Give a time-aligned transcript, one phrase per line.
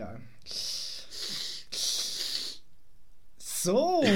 [0.00, 0.20] egal.
[3.36, 4.02] So,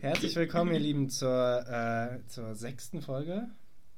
[0.00, 3.48] herzlich willkommen, ihr Lieben, zur, äh, zur sechsten Folge.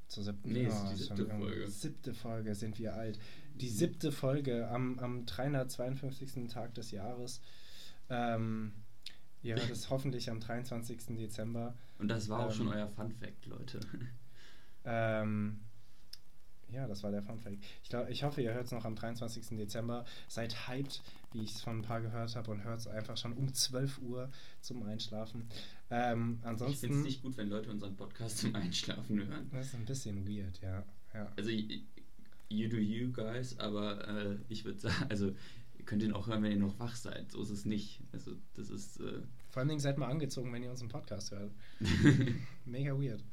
[0.08, 1.68] Zur siebten, Nee, oh, die siebte Folge.
[1.68, 3.18] Siebte Folge sind wir alt.
[3.56, 6.48] Die siebte Folge am, am 352.
[6.48, 7.42] Tag des Jahres.
[8.08, 8.72] Ähm,
[9.42, 11.16] ihr hört es hoffentlich am 23.
[11.18, 11.74] Dezember.
[11.98, 13.80] Und das war auch schon Ähm, euer Fun Fact, Leute.
[14.86, 15.60] Ähm,
[16.72, 17.58] ja, das war der Fun Fact.
[17.82, 19.56] Ich, glaub, ich hoffe, ihr hört es noch am 23.
[19.56, 20.04] Dezember.
[20.28, 21.02] Seid hyped,
[21.32, 23.98] wie ich es von ein paar gehört habe, und hört es einfach schon um 12
[24.02, 24.30] Uhr
[24.60, 25.48] zum Einschlafen.
[25.90, 26.90] Ähm, Ich finde ansonsten.
[26.98, 29.48] es nicht gut, wenn Leute unseren Podcast zum Einschlafen hören.
[29.52, 30.84] Das ist ein bisschen weird, ja.
[31.14, 31.32] ja.
[31.36, 35.28] Also, you do you, guys, aber äh, ich würde sagen, also,
[35.78, 37.30] ihr könnt ihn auch hören, wenn ihr noch wach seid.
[37.32, 38.00] So ist es nicht.
[38.12, 39.00] Also, das ist.
[39.00, 39.22] Äh,
[39.56, 41.50] Vor allen Dingen seid mal angezogen, wenn ihr unseren Podcast hört.
[42.66, 43.24] Mega weird.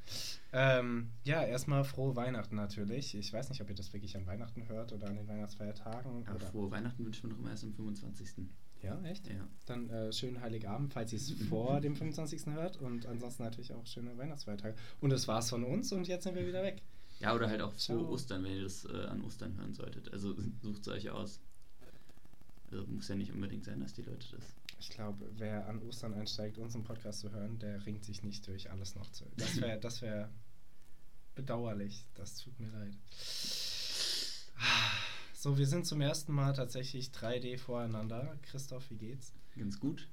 [0.53, 3.13] Ähm, ja, erstmal frohe Weihnachten natürlich.
[3.13, 6.25] Ich weiß nicht, ob ihr das wirklich an Weihnachten hört oder an den Weihnachtsfeiertagen.
[6.25, 8.47] aber oder frohe Weihnachten wünschen wir noch immer erst am 25.
[8.81, 9.27] Ja, echt?
[9.27, 9.45] Ja.
[9.65, 12.45] Dann äh, schönen Heiligabend, falls ihr es vor dem 25.
[12.53, 12.77] hört.
[12.77, 14.75] Und ansonsten natürlich auch schöne Weihnachtsfeiertage.
[15.01, 16.83] Und das war's von uns und jetzt sind wir wieder weg.
[17.19, 18.07] Ja, oder halt auch frohe Ciao.
[18.07, 20.13] Ostern, wenn ihr das äh, an Ostern hören solltet.
[20.13, 21.41] Also, sucht es euch aus.
[22.71, 24.55] Also, muss ja nicht unbedingt sein, dass die Leute das.
[24.83, 28.69] Ich glaube, wer an Ostern einsteigt, unseren Podcast zu hören, der ringt sich nicht durch
[28.69, 29.23] alles noch zu.
[29.37, 30.29] Das wäre das wär
[31.35, 32.05] bedauerlich.
[32.15, 32.93] Das tut mir leid.
[35.33, 38.37] So, wir sind zum ersten Mal tatsächlich 3D voreinander.
[38.41, 39.31] Christoph, wie geht's?
[39.57, 40.09] Ganz gut.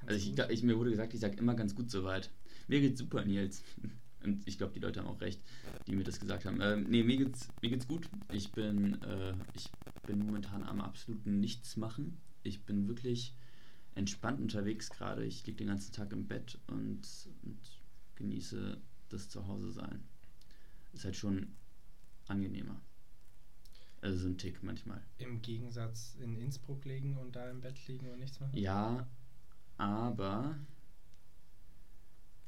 [0.00, 0.50] Ganz Also ich, gut?
[0.50, 2.30] ich, mir wurde gesagt, ich sage immer ganz gut soweit.
[2.68, 3.62] Mir geht's super, Nils.
[4.22, 5.40] Und ich glaube, die Leute haben auch recht,
[5.86, 6.60] die mir das gesagt haben.
[6.60, 8.06] Ähm, nee, mir geht's, mir geht's gut.
[8.30, 9.70] Ich bin, äh, ich
[10.06, 12.18] bin momentan am absoluten Nichts machen.
[12.42, 13.34] Ich bin wirklich
[14.00, 15.24] entspannt unterwegs gerade.
[15.24, 17.02] Ich liege den ganzen Tag im Bett und,
[17.42, 17.58] und
[18.16, 18.80] genieße
[19.10, 20.02] das Zuhause sein.
[20.92, 21.54] Ist halt schon
[22.26, 22.80] angenehmer.
[24.00, 25.02] Also so ein Tick manchmal.
[25.18, 28.56] Im Gegensatz in Innsbruck liegen und da im Bett liegen und nichts machen?
[28.56, 29.06] Ja,
[29.76, 30.58] aber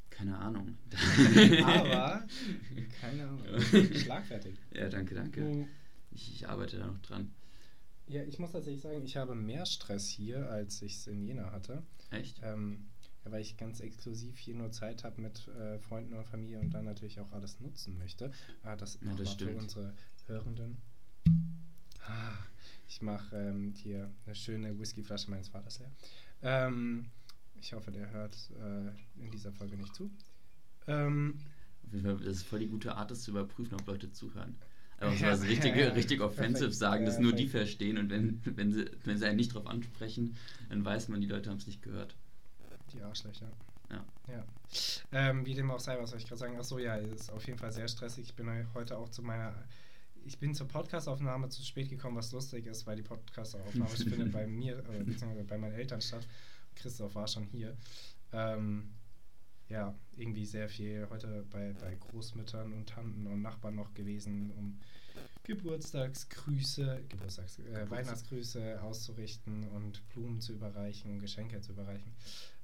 [0.08, 0.76] keine Ahnung.
[1.64, 2.26] Aber,
[3.00, 3.40] keine Ahnung.
[3.96, 4.56] Schlagfertig.
[4.72, 5.40] Ja, danke, danke.
[5.40, 5.69] Mhm.
[6.10, 7.32] Ich, ich arbeite da noch dran.
[8.06, 11.50] Ja, ich muss tatsächlich sagen, ich habe mehr Stress hier, als ich es in Jena
[11.52, 11.82] hatte.
[12.10, 12.40] Echt?
[12.42, 12.86] Ähm,
[13.24, 16.70] ja, weil ich ganz exklusiv hier nur Zeit habe mit äh, Freunden und Familie und
[16.70, 18.32] dann natürlich auch alles nutzen möchte.
[18.64, 19.94] Ah, das Ja, noch das mal für unsere
[20.26, 20.78] Hörenden.
[22.06, 22.36] Ah,
[22.88, 25.90] ich mache ähm, hier eine schöne Whiskyflasche meines Vaters leer.
[26.42, 27.10] Ähm,
[27.60, 30.10] ich hoffe, der hört äh, in dieser Folge nicht zu.
[30.88, 31.38] Ähm,
[31.86, 34.56] Auf jeden Fall, Das ist voll die gute Art, das zu überprüfen, ob Leute zuhören.
[35.02, 36.74] So Ja, was richtig, richtig offensive Perfekt.
[36.74, 40.36] sagen, dass nur die verstehen und wenn, wenn, sie, wenn sie einen nicht drauf ansprechen,
[40.68, 42.14] dann weiß man, die Leute haben es nicht gehört.
[42.92, 43.50] die Arschlöcher.
[43.90, 44.04] Ja.
[44.28, 44.44] Ja.
[45.12, 46.56] Ähm, wie dem auch sei, was soll ich gerade sagen?
[46.56, 48.24] Achso, ja, es ist auf jeden Fall sehr stressig.
[48.24, 49.54] Ich bin heute auch zu meiner.
[50.24, 54.46] Ich bin zur Podcastaufnahme zu spät gekommen, was lustig ist, weil die Podcastaufnahme findet bei
[54.46, 56.26] mir, äh, beziehungsweise bei meinen Eltern statt.
[56.76, 57.76] Christoph war schon hier.
[58.32, 58.94] Ähm,
[59.72, 64.78] ja, irgendwie sehr viel heute bei, bei Großmüttern und Tanten und Nachbarn noch gewesen, um
[65.44, 72.12] Geburtstagsgrüße, Geburtstags, äh, Weihnachtsgrüße auszurichten und Blumen zu überreichen und Geschenke zu überreichen.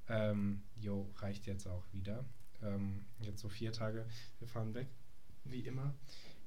[0.07, 2.23] Ähm, jo, reicht jetzt auch wieder.
[2.61, 4.05] Ähm, jetzt so vier Tage.
[4.37, 4.87] Wir fahren weg,
[5.45, 5.93] wie immer,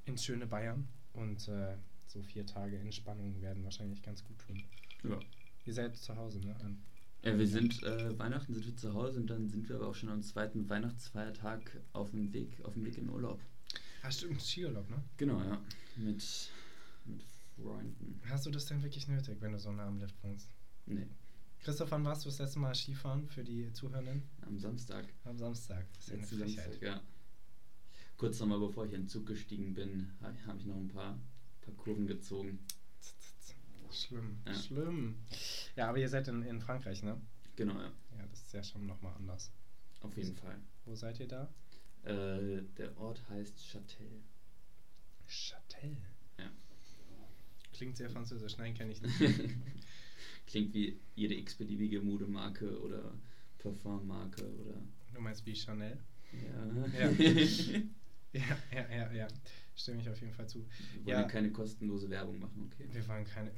[0.05, 0.87] ins schöne Bayern.
[1.13, 4.63] Und äh, so vier Tage Entspannung werden wahrscheinlich ganz gut tun.
[5.03, 5.19] Ja.
[5.65, 6.55] Ihr seid zu Hause, ne?
[6.61, 6.83] An-
[7.23, 9.95] Ja, wir sind, äh, Weihnachten sind wir zu Hause und dann sind wir aber auch
[9.95, 13.41] schon am zweiten Weihnachtsfeiertag auf dem Weg, auf dem Weg in Urlaub.
[14.03, 15.03] Ah, stimmt, Skiurlaub, ne?
[15.17, 15.61] Genau, ja.
[15.97, 16.51] Mit,
[17.05, 17.23] mit
[17.57, 18.21] Freunden.
[18.29, 20.49] Hast du das denn wirklich nötig, wenn du so nah am Lift wohnst?
[20.87, 21.07] Nee,
[21.63, 24.23] Christoph, wann warst du das letzte Mal Skifahren für die Zuhörenden?
[24.45, 25.05] am Samstag.
[25.25, 25.87] Am Samstag.
[25.95, 26.65] Das ist ja eine Frechheit.
[26.65, 27.01] Samstag, ja.
[28.17, 31.21] Kurz nochmal, bevor ich in den Zug gestiegen bin, habe hab ich noch ein paar,
[31.61, 32.59] paar Kurven gezogen.
[33.93, 34.55] Schlimm, Ja.
[34.55, 35.17] schlimm.
[35.77, 37.21] Ja, aber ihr seid in, in Frankreich, ne?
[37.57, 37.93] Genau, ja.
[38.19, 39.53] Ja, das ist ja schon nochmal anders.
[40.01, 40.57] Auf jeden Fall.
[40.85, 41.49] Wo seid ihr da?
[42.05, 44.23] Äh, der Ort heißt Châtel.
[45.29, 45.97] Châtel.
[46.39, 46.51] Ja.
[47.73, 48.57] Klingt sehr französisch.
[48.59, 49.15] Nein, kenne ich nicht.
[50.47, 53.13] Klingt wie jede x-beliebige Modemarke oder
[53.59, 54.75] Parfummarke oder.
[55.15, 55.99] Du meinst wie Chanel?
[56.33, 57.11] Ja.
[57.11, 57.81] Ja.
[58.35, 58.41] Ja,
[58.73, 59.29] ja, ja, ja.
[59.77, 60.61] Stimme ich auf jeden Fall zu.
[61.05, 61.23] Wir wollen Ja.
[61.25, 62.89] keine kostenlose Werbung machen, okay?
[62.91, 63.53] Wir wollen keine.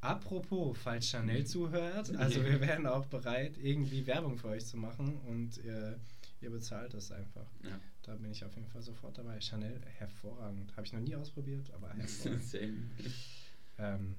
[0.00, 5.16] Apropos, falls Chanel zuhört, also wir wären auch bereit, irgendwie Werbung für euch zu machen
[5.26, 5.98] und ihr,
[6.40, 7.46] ihr bezahlt es einfach.
[7.64, 7.80] Ja.
[8.02, 9.40] Da bin ich auf jeden Fall sofort dabei.
[9.40, 10.70] Chanel, hervorragend.
[10.76, 12.90] Habe ich noch nie ausprobiert, aber hervorragend.
[13.78, 14.14] Ähm,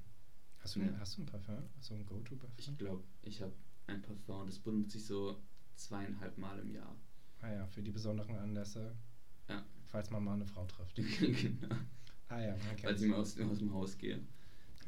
[0.59, 0.87] hast, du, Ja.
[0.99, 1.63] hast du ein Parfum?
[1.79, 2.51] So ein Go-To-Parfum?
[2.57, 3.53] Ich glaube, ich habe
[3.87, 5.37] ein Parfum, das benutze ich so
[5.75, 6.95] zweieinhalb Mal im Jahr.
[7.41, 8.93] Ah ja, für die besonderen Anlässe,
[9.47, 9.63] Ja.
[9.85, 10.95] falls man mal eine Frau trifft.
[11.19, 11.75] genau.
[12.29, 13.01] Ah ja, man Als kennt's.
[13.03, 14.19] ich mal aus, aus dem Haus gehe.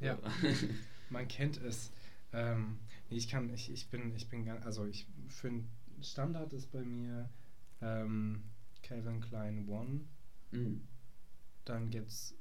[0.02, 0.18] Ja,
[1.10, 1.92] man kennt es.
[2.32, 2.80] Ähm,
[3.10, 5.08] nee, ich kann, ich, ich bin, ich bin, also ich,
[5.44, 5.68] ein
[6.02, 7.30] Standard ist bei mir
[7.82, 8.44] ähm,
[8.84, 10.02] Calvin Klein One.
[10.52, 10.82] Mhm.
[11.66, 12.36] Dann gibt's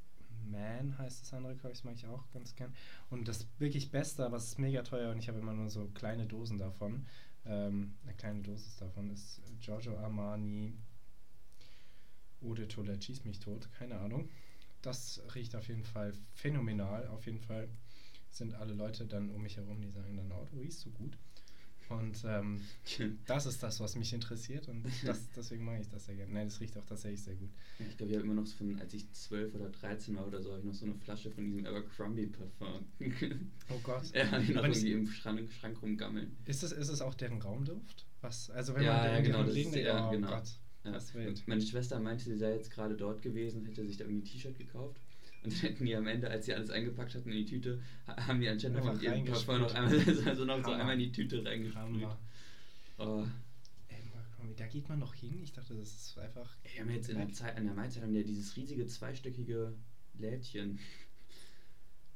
[0.46, 2.74] Man heißt das andere, glaube ich, das mag ich auch ganz gern.
[3.10, 5.88] Und das wirklich Beste, aber es ist mega teuer und ich habe immer nur so
[5.94, 7.06] kleine Dosen davon.
[7.44, 10.74] Ähm, eine kleine Dosis davon ist Giorgio Armani
[12.42, 14.28] Eau de Toilette, schieß mich tot, keine Ahnung.
[14.82, 17.06] Das riecht auf jeden Fall phänomenal.
[17.08, 17.68] Auf jeden Fall
[18.30, 21.18] sind alle Leute dann um mich herum, die sagen dann, oh, du riechst so gut.
[21.88, 22.60] Und ähm,
[23.26, 26.32] das ist das, was mich interessiert und das, deswegen mag ich das sehr gerne.
[26.32, 27.48] Nein, das riecht auch tatsächlich sehr gut.
[27.78, 30.42] Ja, ich glaube, ich habe immer noch von, als ich 12 oder 13 war oder
[30.42, 32.84] so, habe ich noch so eine Flasche von diesem Abercrombie Parfum.
[33.70, 34.02] Oh Gott.
[34.14, 36.36] Ja, die noch Aber irgendwie im Schrank, Schrank rumgammeln.
[36.44, 38.06] Ist es, ist es auch deren Raumduft?
[38.20, 38.50] Was?
[38.50, 40.28] Also wenn ja, man ja, genau, das ist, ja, oh genau.
[40.28, 40.60] Gott.
[40.84, 40.98] Ja.
[41.46, 44.56] Meine Schwester meinte, sie sei jetzt gerade dort gewesen, hätte sich da irgendwie ein T-Shirt
[44.56, 45.00] gekauft.
[45.42, 48.40] Und dann hätten die am Ende, als sie alles eingepackt hatten in die Tüte, haben
[48.40, 49.94] die anscheinend noch ihren Parfum noch einmal,
[50.26, 52.08] also noch so einmal in die Tüte reingesprüht.
[52.98, 53.24] Oh.
[53.88, 54.02] Ey,
[54.56, 55.40] da geht man noch hin?
[55.42, 56.56] Ich dachte, das ist einfach.
[56.64, 59.74] Ey, haben jetzt in der, Zeit, in der Maizeit haben die ja dieses riesige zweistöckige
[60.18, 60.80] Lädchen.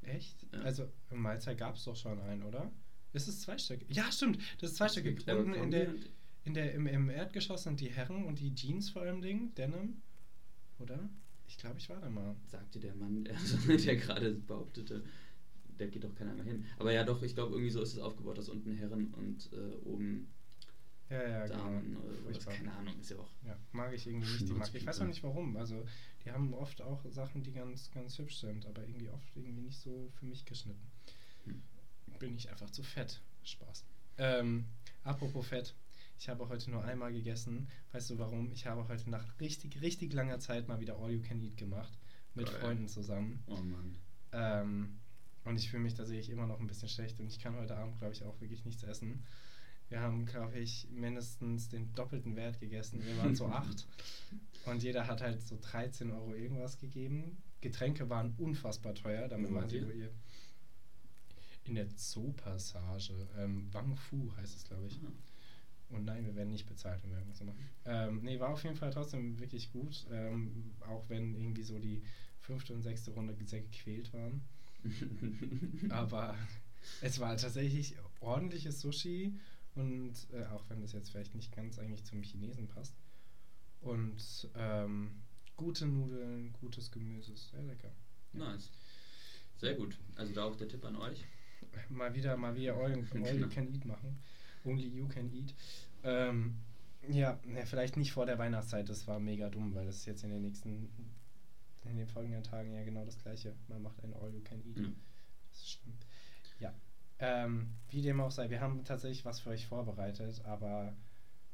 [0.01, 0.45] Echt?
[0.51, 0.59] Ja.
[0.59, 2.71] Also, in Mahlzeit gab es doch schon einen, oder?
[3.13, 3.87] Ist es zweistöckig?
[3.89, 5.25] Ja, stimmt, das ist zweistöckig.
[5.27, 5.93] Unten in der,
[6.45, 10.01] in der, im, im Erdgeschoss sind die Herren und die Jeans vor allem Ding, Denim,
[10.79, 11.09] oder?
[11.47, 12.35] Ich glaube, ich war da mal.
[12.47, 13.23] Sagte der Mann,
[13.67, 15.03] der gerade behauptete,
[15.77, 16.65] da geht doch keiner mehr hin.
[16.79, 19.75] Aber ja, doch, ich glaube, irgendwie so ist es aufgebaut, dass unten Herren und äh,
[19.85, 20.27] oben
[21.09, 21.99] ja, ja, Damen genau.
[21.99, 22.45] oder sowas.
[22.45, 23.29] Keine Ahnung, ist ja auch.
[23.45, 24.77] Ja, mag ich irgendwie nicht die Marke.
[24.77, 25.55] Ich weiß auch nicht warum.
[25.57, 25.85] Also,
[26.25, 29.79] die haben oft auch Sachen, die ganz, ganz hübsch sind, aber irgendwie oft irgendwie nicht
[29.79, 30.91] so für mich geschnitten.
[31.45, 31.61] Hm.
[32.19, 33.21] Bin ich einfach zu fett.
[33.43, 33.85] Spaß.
[34.17, 34.65] Ähm,
[35.03, 35.75] apropos Fett.
[36.17, 37.67] Ich habe heute nur einmal gegessen.
[37.91, 38.51] Weißt du warum?
[38.51, 41.97] Ich habe heute nach richtig, richtig langer Zeit mal wieder All You Can Eat gemacht.
[42.35, 42.55] Mit Geil.
[42.59, 43.43] Freunden zusammen.
[43.47, 43.97] Oh Mann.
[44.31, 44.99] Ähm,
[45.43, 47.55] und ich fühle mich da sehe ich immer noch ein bisschen schlecht und ich kann
[47.55, 49.23] heute Abend, glaube ich, auch wirklich nichts essen.
[49.89, 53.05] Wir haben, glaube ich, mindestens den doppelten Wert gegessen.
[53.05, 53.85] Wir waren so acht.
[54.65, 57.37] Und jeder hat halt so 13 Euro irgendwas gegeben.
[57.61, 59.27] Getränke waren unfassbar teuer.
[59.27, 60.11] Damit waren die ihr
[61.65, 63.27] in der Zoo-Passage.
[63.37, 65.01] Ähm, Wang Fu heißt es, glaube ich.
[65.01, 65.13] Mhm.
[65.93, 67.69] Und nein, wir werden nicht bezahlt, wir irgendwas machen.
[67.85, 70.05] Ähm, nee, war auf jeden Fall trotzdem wirklich gut.
[70.11, 72.01] Ähm, auch wenn irgendwie so die
[72.39, 74.41] fünfte und sechste Runde sehr gequält waren.
[75.89, 76.35] Aber
[77.01, 79.33] es war tatsächlich ordentliches Sushi
[79.75, 82.95] und äh, auch wenn das jetzt vielleicht nicht ganz eigentlich zum Chinesen passt.
[83.81, 85.11] Und ähm,
[85.55, 87.91] gute Nudeln, gutes Gemüse, sehr lecker.
[88.33, 88.71] Nice.
[89.57, 89.97] Sehr gut.
[90.15, 91.23] Also da auch der Tipp an euch.
[91.89, 94.19] Mal wieder, mal wieder all, all you can eat machen.
[94.65, 95.53] Only you can eat.
[96.03, 96.55] Ähm,
[97.09, 100.23] ja, ja, vielleicht nicht vor der Weihnachtszeit, das war mega dumm, weil das ist jetzt
[100.23, 100.89] in den nächsten,
[101.83, 103.53] in den folgenden Tagen ja genau das gleiche.
[103.67, 104.77] Man macht ein All You Can Eat.
[104.77, 104.95] Mhm.
[105.51, 105.79] Das.
[106.59, 106.73] Ja.
[107.19, 110.95] Ähm, wie dem auch sei, wir haben tatsächlich was für euch vorbereitet, aber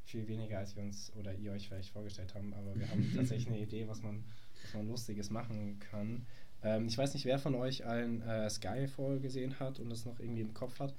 [0.03, 3.47] viel weniger als wir uns oder ihr euch vielleicht vorgestellt haben, aber wir haben tatsächlich
[3.47, 4.23] eine Idee, was man,
[4.63, 6.25] was man Lustiges machen kann.
[6.63, 10.19] Ähm, ich weiß nicht, wer von euch allen äh, Skyfall gesehen hat und es noch
[10.19, 10.93] irgendwie im Kopf hat.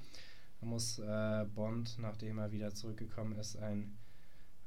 [0.60, 3.96] Da muss äh, Bond, nachdem er wieder zurückgekommen ist, ein,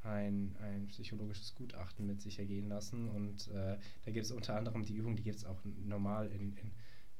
[0.01, 3.09] ein, ein psychologisches Gutachten mit sich ergehen lassen.
[3.09, 6.57] Und äh, da gibt es unter anderem die Übung, die gibt es auch normal in,
[6.57, 6.71] in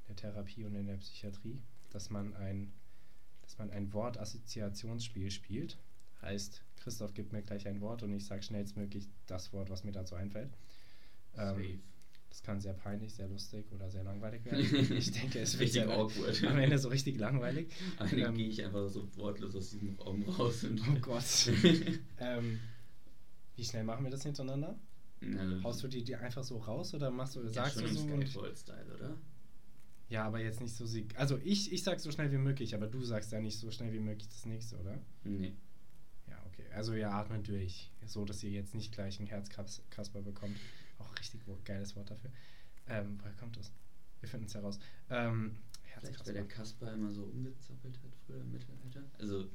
[0.08, 1.62] der Therapie und in der Psychiatrie,
[1.92, 2.74] dass man ein,
[3.44, 5.77] dass man ein Wortassoziationsspiel spielt.
[6.22, 9.92] Heißt, Christoph gibt mir gleich ein Wort und ich sage schnellstmöglich das Wort, was mir
[9.92, 10.51] dazu einfällt.
[11.38, 11.82] Ähm,
[12.34, 14.98] das kann sehr peinlich, sehr lustig oder sehr langweilig werden.
[14.98, 16.44] Ich denke, es wird sehr awkward.
[16.46, 17.72] am Ende so richtig langweilig.
[18.00, 20.63] Am Ende ähm, gehe ich einfach so wortlos aus diesem Raum raus.
[20.63, 21.24] Und oh Gott.
[22.20, 22.60] ähm,
[23.56, 24.75] wie schnell machen wir das hintereinander?
[25.22, 28.00] Ja, Haust du die, die einfach so raus oder machst du, ja, sagst du so?
[28.56, 29.16] Style, oder?
[30.10, 30.86] Ja, aber jetzt nicht so.
[31.13, 33.94] Also ich, ich sag so schnell wie möglich, aber du sagst ja nicht so schnell
[33.94, 35.00] wie möglich das nächste, oder?
[35.24, 35.54] Nee.
[36.28, 36.66] Ja, okay.
[36.74, 40.58] Also wir atmen durch, so dass ihr jetzt nicht gleich einen Herzkasper bekommt.
[41.03, 42.31] Auch richtig geiles Wort dafür.
[42.88, 43.72] Ähm, woher kommt das?
[44.19, 44.79] Wir finden es heraus.
[45.10, 45.57] Ähm,
[46.00, 49.03] Vielleicht, weil der Kasper immer so umgezappelt hat früher im Mittelalter.
[49.19, 49.45] Also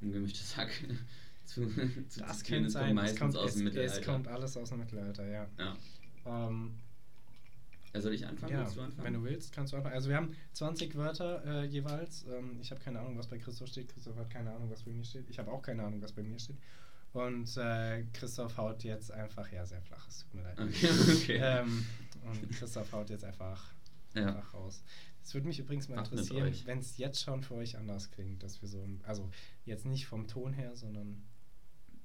[0.00, 0.70] umgemischte Sack.
[1.44, 1.66] zu,
[2.08, 2.94] zu das kann sein.
[2.94, 4.00] Meistens kommt, aus dem es, Mittelalter.
[4.00, 5.48] Es kommt alles aus dem Mittelalter, ja.
[5.58, 5.76] ja.
[6.26, 6.74] Ähm,
[7.92, 8.52] also soll ich anfangen?
[8.52, 9.04] Ja, du anfangen?
[9.04, 9.94] wenn du willst, kannst du anfangen.
[9.94, 12.24] Also wir haben 20 Wörter äh, jeweils.
[12.28, 13.88] Ähm, ich habe keine Ahnung, was bei Christoph steht.
[13.88, 15.28] Christoph hat keine Ahnung, was bei mir steht.
[15.30, 16.56] Ich habe auch keine Ahnung, was bei mir steht.
[17.12, 20.58] Und äh, Christoph haut jetzt einfach, ja, sehr flach, es tut mir leid.
[20.60, 21.40] Okay, okay.
[21.42, 21.86] Ähm,
[22.24, 23.72] und Christoph haut jetzt einfach,
[24.14, 24.26] ja.
[24.28, 24.82] einfach raus.
[25.22, 28.62] Es würde mich übrigens mal interessieren, wenn es jetzt schon für euch anders klingt, dass
[28.62, 29.28] wir so, also
[29.64, 31.22] jetzt nicht vom Ton her, sondern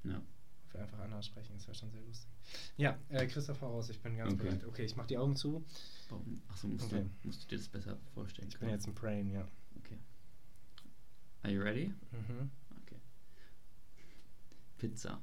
[0.03, 0.21] ja.
[0.67, 2.27] Für einfach anders sprechen, das wäre schon sehr lustig.
[2.77, 4.43] Ja, äh, Christoph voraus, ich bin ganz Okay.
[4.43, 4.65] bereit.
[4.65, 5.63] Okay, ich mache die Augen zu.
[6.09, 6.41] Warum?
[6.47, 7.03] Achso, musst, Okay.
[7.21, 9.47] du, musst du dir das besser vorstellen Ich bin jetzt ein Brain, ja.
[9.77, 9.99] Okay.
[11.43, 11.93] Are you ready?
[12.11, 12.49] Mhm.
[14.83, 15.17] Pizza,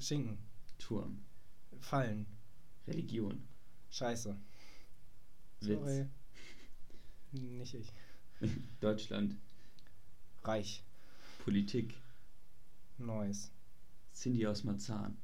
[0.00, 0.36] Schinken,
[0.76, 1.20] Turm,
[1.78, 2.26] Fallen,
[2.88, 3.40] Religion,
[3.88, 4.36] Scheiße.
[5.60, 6.06] Sorry.
[7.30, 7.86] Nicht ich.
[8.40, 9.36] Witz, Deutschland,
[10.42, 10.82] Reich,
[11.44, 11.94] Politik,
[12.98, 13.52] Neues.
[14.12, 15.16] Cindy aus Marzahn.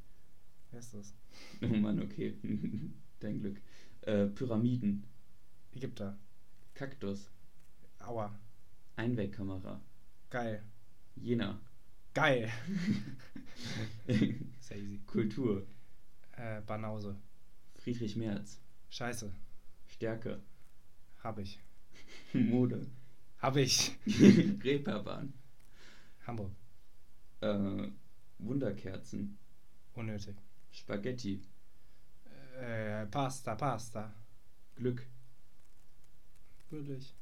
[0.71, 1.13] Wer ist das?
[1.61, 2.37] Oh Mann, okay.
[3.19, 3.61] Dein Glück.
[4.03, 5.03] Äh, Pyramiden,
[5.73, 6.17] Ägypter.
[6.75, 7.29] Kaktus,
[7.99, 8.33] Aua.
[8.95, 9.81] Einwegkamera,
[10.31, 10.63] Geil.
[11.17, 11.61] Jena,
[12.17, 12.51] Geil.
[14.61, 15.01] Sehr easy.
[15.07, 15.67] Kultur,
[16.33, 17.15] Äh, Banause.
[17.75, 18.59] Friedrich Merz,
[18.89, 19.31] Scheiße.
[19.87, 20.41] Stärke,
[21.23, 21.61] Hab ich.
[22.33, 22.87] Mode,
[23.39, 23.97] Hab ich.
[24.65, 25.35] Reeperbahn,
[26.27, 26.53] Hamburg.
[27.43, 27.91] äh,
[28.39, 29.37] Wunderkerzen,
[29.95, 30.37] Unnötig.
[30.71, 31.43] Spaghetti,
[32.59, 34.15] Äh, Pasta, Pasta.
[34.75, 35.07] Glück.
[36.71, 37.15] Billig.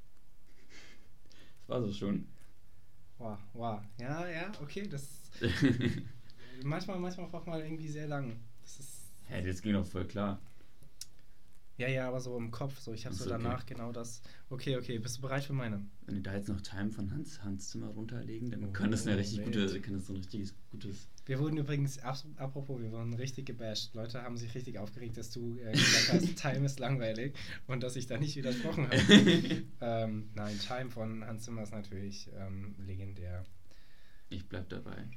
[1.58, 2.28] Das war so schon.
[3.18, 3.80] Wow, wow.
[4.00, 5.20] Ja, ja, okay, das.
[6.64, 8.36] manchmal, manchmal braucht man irgendwie sehr lang.
[8.62, 9.12] Das ist.
[9.26, 10.40] Hä, das ging doch voll klar.
[11.76, 12.92] Ja, ja, aber so im Kopf, so.
[12.92, 13.30] Ich habe so okay.
[13.32, 14.22] danach genau das.
[14.48, 15.84] Okay, okay, bist du bereit für meine?
[16.06, 19.06] Wenn wir da jetzt noch Time von Hans, Hans Zimmer runterlegen, dann Oh, kann das
[19.06, 19.68] eine richtig wild.
[19.68, 21.08] gute, kann das so ein richtiges gutes.
[21.26, 23.94] Wir wurden übrigens, apropos, wir wurden richtig gebasht.
[23.94, 27.34] Leute haben sich richtig aufgeregt, dass du äh, gesagt hast, Time ist langweilig
[27.66, 28.96] und dass ich da nicht widersprochen habe.
[29.80, 33.44] ähm, nein, Time von Hans Zimmer ist natürlich ähm, legendär.
[34.28, 35.08] Ich bleib dabei.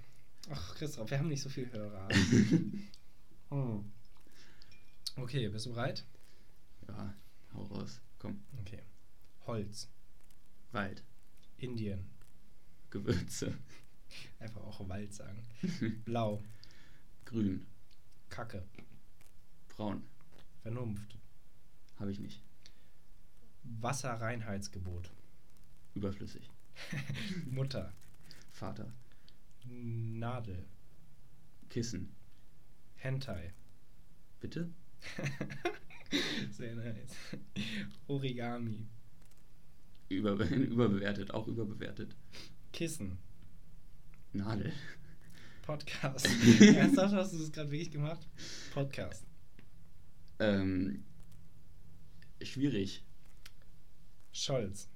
[0.50, 2.08] Ach, Christoph, wir haben nicht so viel Hörer.
[3.50, 3.84] Hm.
[5.20, 6.06] Okay, bist du bereit?
[6.88, 7.14] Ja,
[7.54, 8.02] hau raus.
[8.20, 8.44] Komm.
[8.62, 8.84] Okay.
[9.46, 9.90] Holz.
[10.72, 11.04] Wald.
[11.58, 12.10] Indien.
[12.90, 13.58] Gewürze.
[14.40, 15.46] Einfach auch Wald sagen.
[16.06, 16.42] Blau.
[17.26, 17.66] Grün.
[18.30, 18.64] Kacke.
[19.70, 20.04] Braun.
[20.62, 21.18] Vernunft.
[22.00, 22.42] Habe ich nicht.
[23.64, 25.12] Wasserreinheitsgebot.
[25.94, 26.50] Überflüssig.
[27.46, 27.94] Mutter.
[28.52, 28.92] Vater.
[29.66, 30.66] Nadel.
[31.70, 32.16] Kissen.
[32.96, 33.54] Hentai.
[34.40, 34.70] Bitte?
[36.52, 37.16] Sehr nice.
[38.08, 38.88] Origami.
[40.10, 41.32] Über, überbewertet.
[41.32, 42.16] Auch überbewertet.
[42.72, 43.18] Kissen.
[44.34, 44.72] Nadel.
[45.64, 46.28] Podcast.
[46.62, 48.26] Ernsthaft hast du das gerade wirklich gemacht?
[48.74, 49.26] Podcast.
[50.40, 51.04] Ähm,
[52.42, 53.04] schwierig.
[54.32, 54.88] Scholz.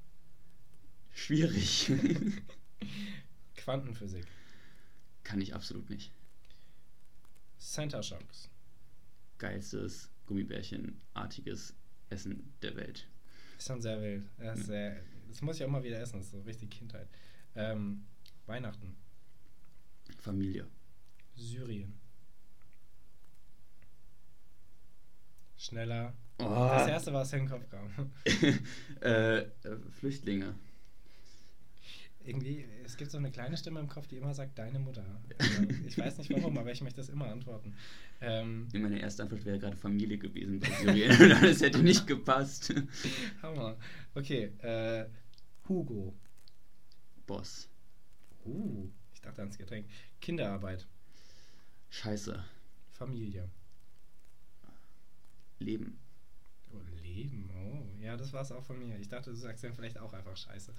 [1.13, 1.91] Schwierig.
[3.55, 4.25] Quantenphysik.
[5.23, 6.11] Kann ich absolut nicht.
[7.57, 8.49] Center Shocks.
[9.37, 11.75] Geilstes Gummibärchenartiges
[12.09, 13.05] Essen der Welt.
[13.57, 14.23] Ist schon sehr wild.
[14.37, 14.63] Das, Mhm.
[14.63, 16.17] sehr, das muss ich auch mal wieder essen.
[16.19, 17.09] Das ist so richtig Kindheit.
[17.53, 18.05] Ähm,
[18.45, 18.95] Weihnachten.
[20.19, 20.67] Familie.
[21.35, 21.93] Syrien.
[25.57, 26.13] Schneller.
[26.39, 26.43] Oh.
[26.45, 28.11] Das erste, was in den Kopf kam.
[29.01, 29.49] äh, äh,
[29.99, 30.55] Flüchtlinge.
[32.23, 35.03] Irgendwie, es gibt so eine kleine Stimme im Kopf, die immer sagt, deine Mutter.
[35.39, 37.75] Also, ich weiß nicht warum, aber ich möchte das immer antworten.
[38.21, 41.29] Ähm, Meine erste Antwort wäre gerade Familie gewesen bei Syrien.
[41.41, 42.73] das hätte nicht gepasst.
[43.41, 43.77] Hammer.
[44.13, 45.05] Okay, äh,
[45.67, 46.13] Hugo.
[47.25, 47.69] Boss.
[48.45, 49.87] Uh, ich dachte ans Getränk.
[50.19, 50.87] Kinderarbeit.
[51.89, 52.43] Scheiße.
[52.91, 53.49] Familie.
[55.59, 55.99] Leben.
[57.13, 58.01] Leben, oh.
[58.01, 58.97] Ja, das war es auch von mir.
[58.99, 60.73] Ich dachte, du sagst dann vielleicht auch einfach Scheiße.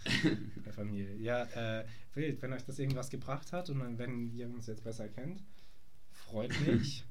[0.65, 1.17] Bei Familie.
[1.17, 1.85] Ja, äh,
[2.15, 5.43] wild, wenn euch das irgendwas gebracht hat und wenn ihr uns jetzt besser kennt,
[6.11, 7.05] freut mich.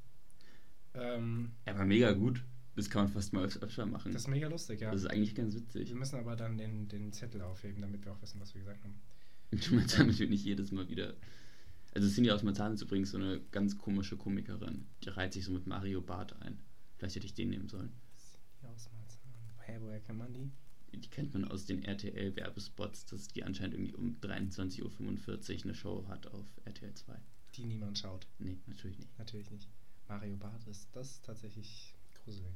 [0.96, 2.44] ähm, Er war mega gut.
[2.76, 4.14] Das kann man fast mal öf- öfter machen.
[4.14, 4.92] das ist mega lustig, ja.
[4.92, 5.90] Das ist eigentlich ganz witzig.
[5.90, 8.82] Wir müssen aber dann den, den Zettel aufheben, damit wir auch wissen, was wir gesagt
[8.84, 8.96] haben.
[9.98, 11.14] Damit nicht jedes Mal wieder.
[11.94, 14.86] Also Cindy aus Marzahn ist übrigens so eine ganz komische Komikerin.
[15.04, 16.58] Die reiht sich so mit Mario Barth ein.
[16.98, 17.92] Vielleicht hätte ich den nehmen sollen.
[19.72, 20.52] Hä, woher kennt man die?
[20.94, 26.06] Die kennt man aus den RTL-Werbespots, dass die anscheinend irgendwie um 23.45 Uhr eine Show
[26.10, 27.16] hat auf RTL 2.
[27.56, 28.28] Die niemand schaut.
[28.40, 29.18] Nee, natürlich nicht.
[29.18, 29.70] Natürlich nicht.
[30.10, 32.52] Mario Barth ist das ist tatsächlich gruselig.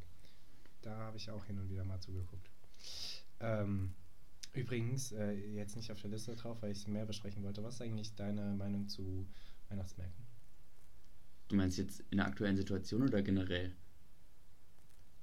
[0.81, 2.49] Da habe ich auch hin und wieder mal zugeguckt.
[3.39, 3.93] Ähm,
[4.53, 7.63] übrigens, äh, jetzt nicht auf der Liste drauf, weil ich es mehr besprechen wollte.
[7.63, 9.25] Was ist eigentlich deine Meinung zu
[9.69, 10.25] Weihnachtsmärkten?
[11.47, 13.73] Du meinst jetzt in der aktuellen Situation oder generell?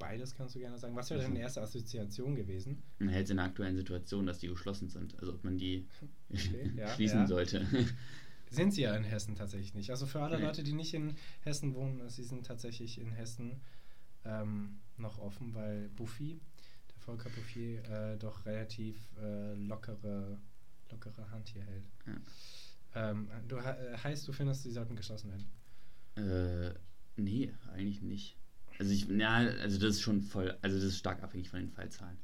[0.02, 0.96] Beides kannst du gerne sagen.
[0.96, 2.82] Was wäre deine erste Assoziation gewesen?
[2.98, 5.16] Na, jetzt in der aktuellen Situation, dass die geschlossen sind.
[5.20, 5.86] Also ob man die
[6.28, 7.26] Okay, ja, schließen ja.
[7.28, 7.64] sollte.
[8.50, 9.90] Sind sie ja in Hessen tatsächlich nicht.
[9.90, 10.44] Also für alle Nee.
[10.44, 13.60] Leute, die nicht in Hessen wohnen, sie sind tatsächlich in Hessen
[14.24, 16.40] ähm, noch offen, weil Buffy,
[16.90, 20.36] der Volker Buffy, äh, doch relativ äh, lockere,
[20.90, 21.84] lockere Hand hier hält.
[22.06, 23.10] Ja.
[23.10, 25.46] Ähm, du äh, heißt, du findest, sie sollten geschlossen werden.
[26.16, 26.74] Äh,
[27.16, 28.36] nee, eigentlich nicht.
[28.82, 31.70] Also ich, ja, also das ist schon voll, also das ist stark abhängig von den
[31.70, 32.18] Fallzahlen.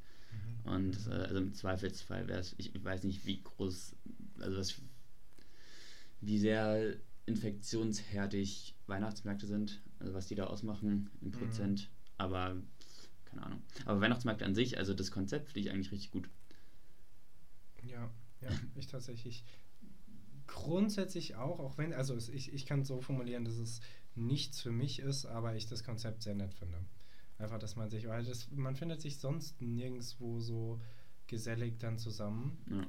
[0.65, 0.73] Mhm.
[0.73, 3.95] Und äh, also im Zweifelsfall wäre es, ich, ich weiß nicht, wie groß,
[4.41, 4.75] also was,
[6.21, 6.97] wie sehr
[7.27, 11.31] infektionshärtig Weihnachtsmärkte sind, also was die da ausmachen im mhm.
[11.31, 12.15] Prozent, mhm.
[12.17, 12.57] aber
[13.27, 13.63] keine Ahnung.
[13.85, 16.29] Aber Weihnachtsmärkte an sich, also das Konzept finde ich eigentlich richtig gut.
[17.85, 18.11] Ja,
[18.41, 19.45] ja, ich tatsächlich
[20.49, 23.81] grundsätzlich auch, auch wenn, also ich, ich kann es so formulieren, dass es
[24.19, 26.79] nichts für mich ist, aber ich das Konzept sehr nett finde.
[27.39, 30.81] Einfach, dass man sich, weil das, man findet sich sonst nirgendwo so
[31.27, 32.59] gesellig dann zusammen.
[32.71, 32.87] Ja.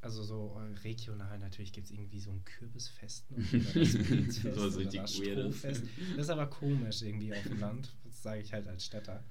[0.00, 4.80] Also so äh, regional natürlich gibt es irgendwie so ein Kürbisfest oder das Pilzfest so
[4.80, 5.84] oder das Strohfest.
[6.10, 9.24] Das ist aber komisch irgendwie auf dem Land, das sage ich halt als Städter.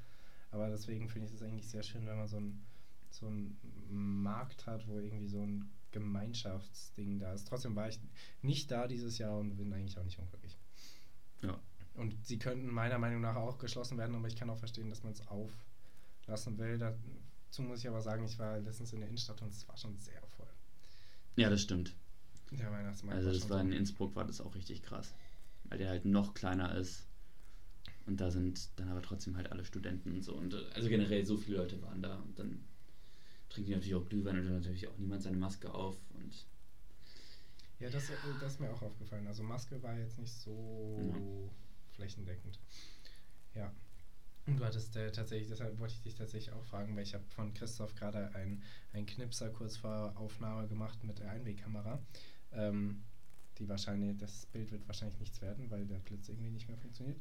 [0.51, 2.65] Aber deswegen finde ich es eigentlich sehr schön, wenn man so einen
[3.09, 3.31] so
[3.89, 7.47] Markt hat, wo irgendwie so ein Gemeinschaftsding da ist.
[7.47, 7.99] Trotzdem war ich
[8.41, 10.54] nicht da dieses Jahr und bin eigentlich auch nicht unglücklich.
[11.41, 11.59] Ja.
[11.95, 15.03] Und sie könnten meiner Meinung nach auch geschlossen werden, aber ich kann auch verstehen, dass
[15.03, 16.77] man es auflassen will.
[16.77, 19.97] Dazu muss ich aber sagen, ich war letztens in der Innenstadt und es war schon
[19.97, 20.47] sehr voll.
[21.37, 21.95] Ja, das stimmt.
[22.51, 23.17] Der Weihnachtsmarkt.
[23.17, 25.13] Also das war in Innsbruck war das auch richtig krass.
[25.65, 27.07] Weil der halt noch kleiner ist.
[28.05, 30.35] Und da sind dann aber trotzdem halt alle Studenten und so.
[30.35, 32.17] Und äh, also generell so viele Leute waren da.
[32.17, 32.63] Und dann
[33.49, 35.97] trinken die natürlich auch Glühwein und dann natürlich auch niemand seine Maske auf.
[36.13, 36.45] Und
[37.79, 39.27] ja, das, äh, das ist mir auch aufgefallen.
[39.27, 41.95] Also Maske war jetzt nicht so ja.
[41.95, 42.59] flächendeckend.
[43.53, 43.73] Ja.
[44.47, 47.25] Und du hattest äh, tatsächlich, deshalb wollte ich dich tatsächlich auch fragen, weil ich habe
[47.29, 48.61] von Christoph gerade ein,
[48.93, 51.99] ein Knipser kurz vor Aufnahme gemacht mit der Einwegkamera.
[52.51, 53.03] Ähm,
[53.57, 57.19] die wahrscheinlich, das Bild wird wahrscheinlich nichts werden, weil der Blitz irgendwie nicht mehr funktioniert.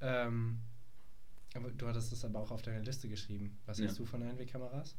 [0.00, 0.60] Ähm,
[1.54, 3.56] aber du hattest es aber auch auf deine Liste geschrieben.
[3.64, 3.84] Was ja.
[3.84, 4.96] hältst du von Einwegkameras?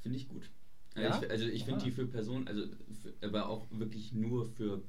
[0.00, 0.50] Finde ich gut.
[0.96, 1.20] Ja?
[1.22, 2.66] Ich, also ich finde die für Personen, also
[3.02, 4.82] für, aber auch wirklich nur für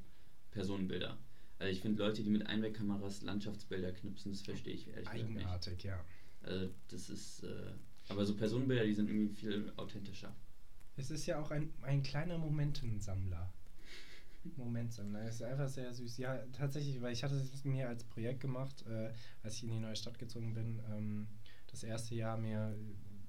[0.52, 1.18] Personenbilder.
[1.60, 5.40] Also ich finde Leute, die mit Einwegkameras Landschaftsbilder knipsen, das verstehe ich ehrlich gesagt nicht.
[5.40, 6.04] Eigenartig, ja.
[6.42, 7.72] Also das ist, äh,
[8.10, 10.36] aber so Personenbilder, die sind irgendwie viel authentischer.
[10.98, 13.52] Es ist ja auch ein, ein kleiner Momentensammler.
[14.58, 15.24] Momentsammler.
[15.24, 16.18] Es ist einfach sehr süß.
[16.18, 19.80] Ja, tatsächlich, weil ich hatte es mir als Projekt gemacht, äh, als ich in die
[19.80, 21.28] neue Stadt gezogen bin, ähm,
[21.72, 22.78] das erste Jahr mir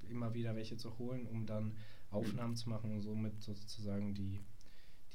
[0.09, 1.77] immer wieder welche zu holen, um dann
[2.15, 2.57] Aufnahmen mhm.
[2.57, 4.41] zu machen und somit sozusagen die,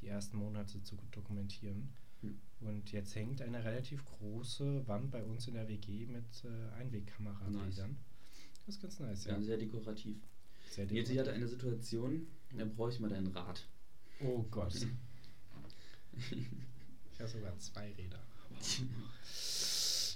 [0.02, 1.94] die ersten Monate zu dokumentieren.
[2.22, 2.40] Mhm.
[2.62, 7.92] Und jetzt hängt eine relativ große Wand bei uns in der WG mit äh, Einwegkamerabildern.
[7.92, 8.00] Nice.
[8.66, 9.34] Das ist ganz nice, ja.
[9.34, 10.18] ja sehr dekorativ.
[10.70, 10.98] Sehr dekorativ.
[10.98, 13.68] Jetzt, ich hatte eine Situation, da brauche ich mal deinen Rat.
[14.22, 14.76] Oh Gott.
[16.32, 18.20] ich habe sogar zwei Räder.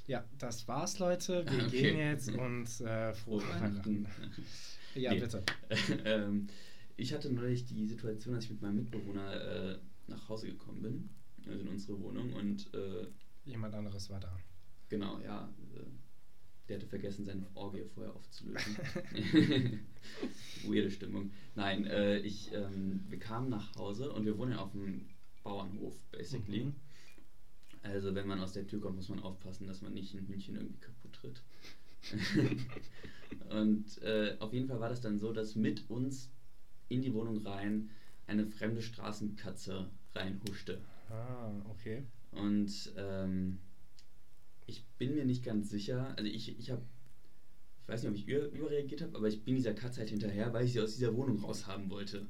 [0.05, 1.45] Ja, das war's, Leute.
[1.49, 1.81] Wir okay.
[1.81, 4.05] gehen jetzt und äh, frohe Weihnachten.
[4.95, 5.21] ja, nee.
[5.21, 5.43] bitte.
[6.05, 6.47] ähm,
[6.97, 11.09] ich hatte neulich die Situation, als ich mit meinem Mitbewohner äh, nach Hause gekommen bin,
[11.45, 13.07] also in unsere Wohnung und äh,
[13.45, 14.37] jemand anderes war da.
[14.89, 15.49] Genau, ja.
[15.75, 15.83] Äh,
[16.69, 18.77] der hatte vergessen, seine Orgie vorher aufzulösen.
[20.65, 21.31] Weirde Stimmung.
[21.55, 25.09] Nein, äh, ich, ähm, wir kamen nach Hause und wir wohnen auf dem
[25.43, 26.65] Bauernhof, basically.
[26.65, 26.75] Mhm.
[27.81, 30.55] Also wenn man aus der Tür kommt, muss man aufpassen, dass man nicht ein Hühnchen
[30.55, 31.41] irgendwie kaputt tritt.
[33.49, 36.31] und äh, auf jeden Fall war das dann so, dass mit uns
[36.93, 37.89] in die Wohnung rein
[38.27, 40.81] eine fremde Straßenkatze reinhuschte.
[41.09, 42.03] Ah, okay.
[42.31, 43.59] Und ähm,
[44.65, 46.81] ich bin mir nicht ganz sicher, also ich, ich habe,
[47.81, 50.65] ich weiß nicht, ob ich überreagiert habe, aber ich bin dieser Katze halt hinterher, weil
[50.65, 52.27] ich sie aus dieser Wohnung raushaben wollte.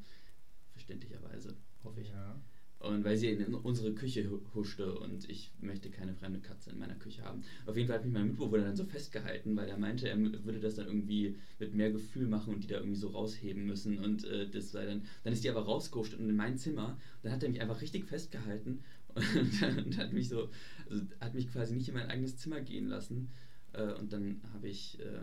[0.71, 2.09] Verständlicherweise, hoffe ich.
[2.09, 2.41] Ja.
[2.83, 6.95] Und weil sie in unsere Küche huschte und ich möchte keine fremde Katze in meiner
[6.95, 7.41] Küche haben.
[7.65, 10.59] Auf jeden Fall hat mich mein Mitbewohner dann so festgehalten, weil er meinte, er würde
[10.59, 13.99] das dann irgendwie mit mehr Gefühl machen und die da irgendwie so rausheben müssen.
[13.99, 16.99] Und äh, das war dann, dann ist die aber rausgehuscht und in mein Zimmer.
[17.21, 18.83] Dann hat er mich einfach richtig festgehalten
[19.15, 20.49] und, und hat mich so,
[20.89, 23.29] also hat mich quasi nicht in mein eigenes Zimmer gehen lassen.
[23.71, 25.21] Äh, und dann habe ich äh,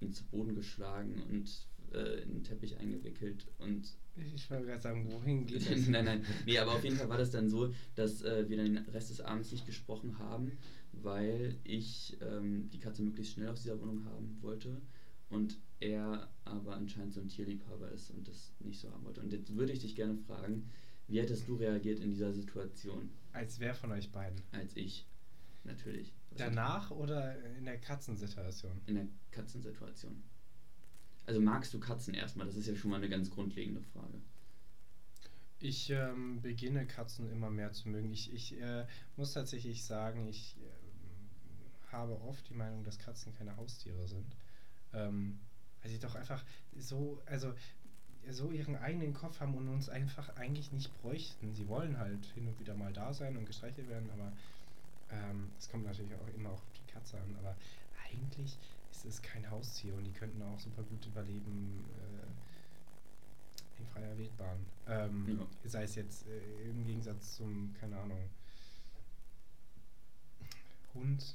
[0.00, 3.96] ihn zu Boden geschlagen und äh, in den Teppich eingewickelt und
[4.34, 5.86] ich wollte gerade sagen, wohin geht das?
[5.88, 6.24] nein, nein.
[6.46, 9.10] Nee, aber auf jeden Fall war das dann so, dass äh, wir dann den Rest
[9.10, 10.52] des Abends nicht gesprochen haben,
[10.92, 14.80] weil ich ähm, die Katze möglichst schnell aus dieser Wohnung haben wollte
[15.30, 19.20] und er aber anscheinend so ein Tierliebhaber ist und das nicht so haben wollte.
[19.20, 20.68] Und jetzt würde ich dich gerne fragen,
[21.06, 23.10] wie hättest du reagiert in dieser Situation?
[23.32, 24.42] Als wer von euch beiden?
[24.52, 25.06] Als ich,
[25.64, 26.12] natürlich.
[26.30, 28.80] Was Danach oder in der Katzensituation?
[28.86, 30.22] In der Katzensituation.
[31.30, 32.44] Also magst du Katzen erstmal?
[32.48, 34.20] Das ist ja schon mal eine ganz grundlegende Frage.
[35.60, 38.10] Ich ähm, beginne Katzen immer mehr zu mögen.
[38.10, 38.84] Ich, ich äh,
[39.16, 44.36] muss tatsächlich sagen, ich äh, habe oft die Meinung, dass Katzen keine Haustiere sind.
[44.92, 45.38] Ähm,
[45.80, 46.44] weil sie doch einfach
[46.76, 47.54] so, also
[48.28, 51.52] so ihren eigenen Kopf haben und uns einfach eigentlich nicht bräuchten.
[51.52, 54.32] Sie wollen halt hin und wieder mal da sein und gestreichelt werden, aber
[55.10, 57.56] Ähm, es kommt natürlich auch immer auch auf die Katze an, aber
[58.12, 58.58] eigentlich
[59.04, 64.58] ist es kein Haustier und die könnten auch super gut überleben äh, in freier Wildbahn.
[64.88, 65.68] Ähm, Ja.
[65.68, 68.28] Sei es jetzt äh, im Gegensatz zum, keine Ahnung,
[70.94, 71.34] Hund,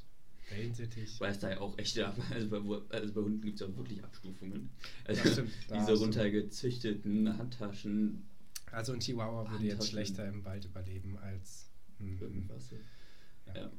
[0.50, 1.20] Wellensittich.
[1.20, 2.58] Weil es da ja auch echte, also bei,
[2.96, 4.70] also bei Hunden gibt es ja wirklich Abstufungen.
[5.06, 8.24] Also Das stimmt, diese runtergezüchteten Handtaschen,
[8.72, 11.68] Also ein Chihuahua würde jetzt schlechter im Wald überleben als
[12.00, 12.70] ein, irgendwas.
[13.48, 13.54] Ja.
[13.56, 13.72] Ja.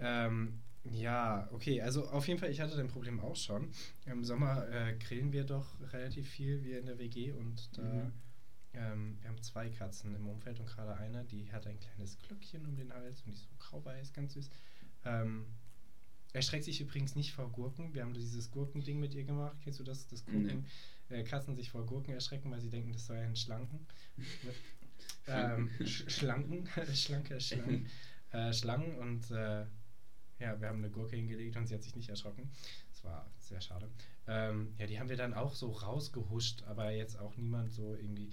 [0.00, 3.70] Ähm, ja, okay, also auf jeden Fall, ich hatte dein Problem auch schon.
[4.06, 8.12] Im Sommer äh, grillen wir doch relativ viel, wir in der WG und da, Mhm.
[8.74, 12.66] ähm, wir haben zwei Katzen im Umfeld und gerade eine, die hat ein kleines Glöckchen
[12.66, 14.50] um den Hals und die ist so grau-weiß, ganz süß.
[15.04, 15.46] Ähm,
[16.32, 17.92] er schreckt sich übrigens nicht vor Gurken.
[17.94, 19.56] Wir haben dieses Gurkending mit ihr gemacht.
[19.62, 20.06] Kennst du das?
[20.08, 20.64] Das Gurken,
[21.10, 23.86] äh, Katzen sich vor Gurken erschrecken, weil sie denken, das sei ein Schlanken.
[25.26, 27.86] ähm, sch schlanken, schlanke Schlangen.
[28.32, 29.66] äh, Schlangen und äh,
[30.42, 32.50] ja, wir haben eine Gurke hingelegt und sie hat sich nicht erschrocken.
[32.90, 33.88] Das war sehr schade.
[34.26, 38.30] Ähm, ja, die haben wir dann auch so rausgehuscht, aber jetzt auch niemand so irgendwie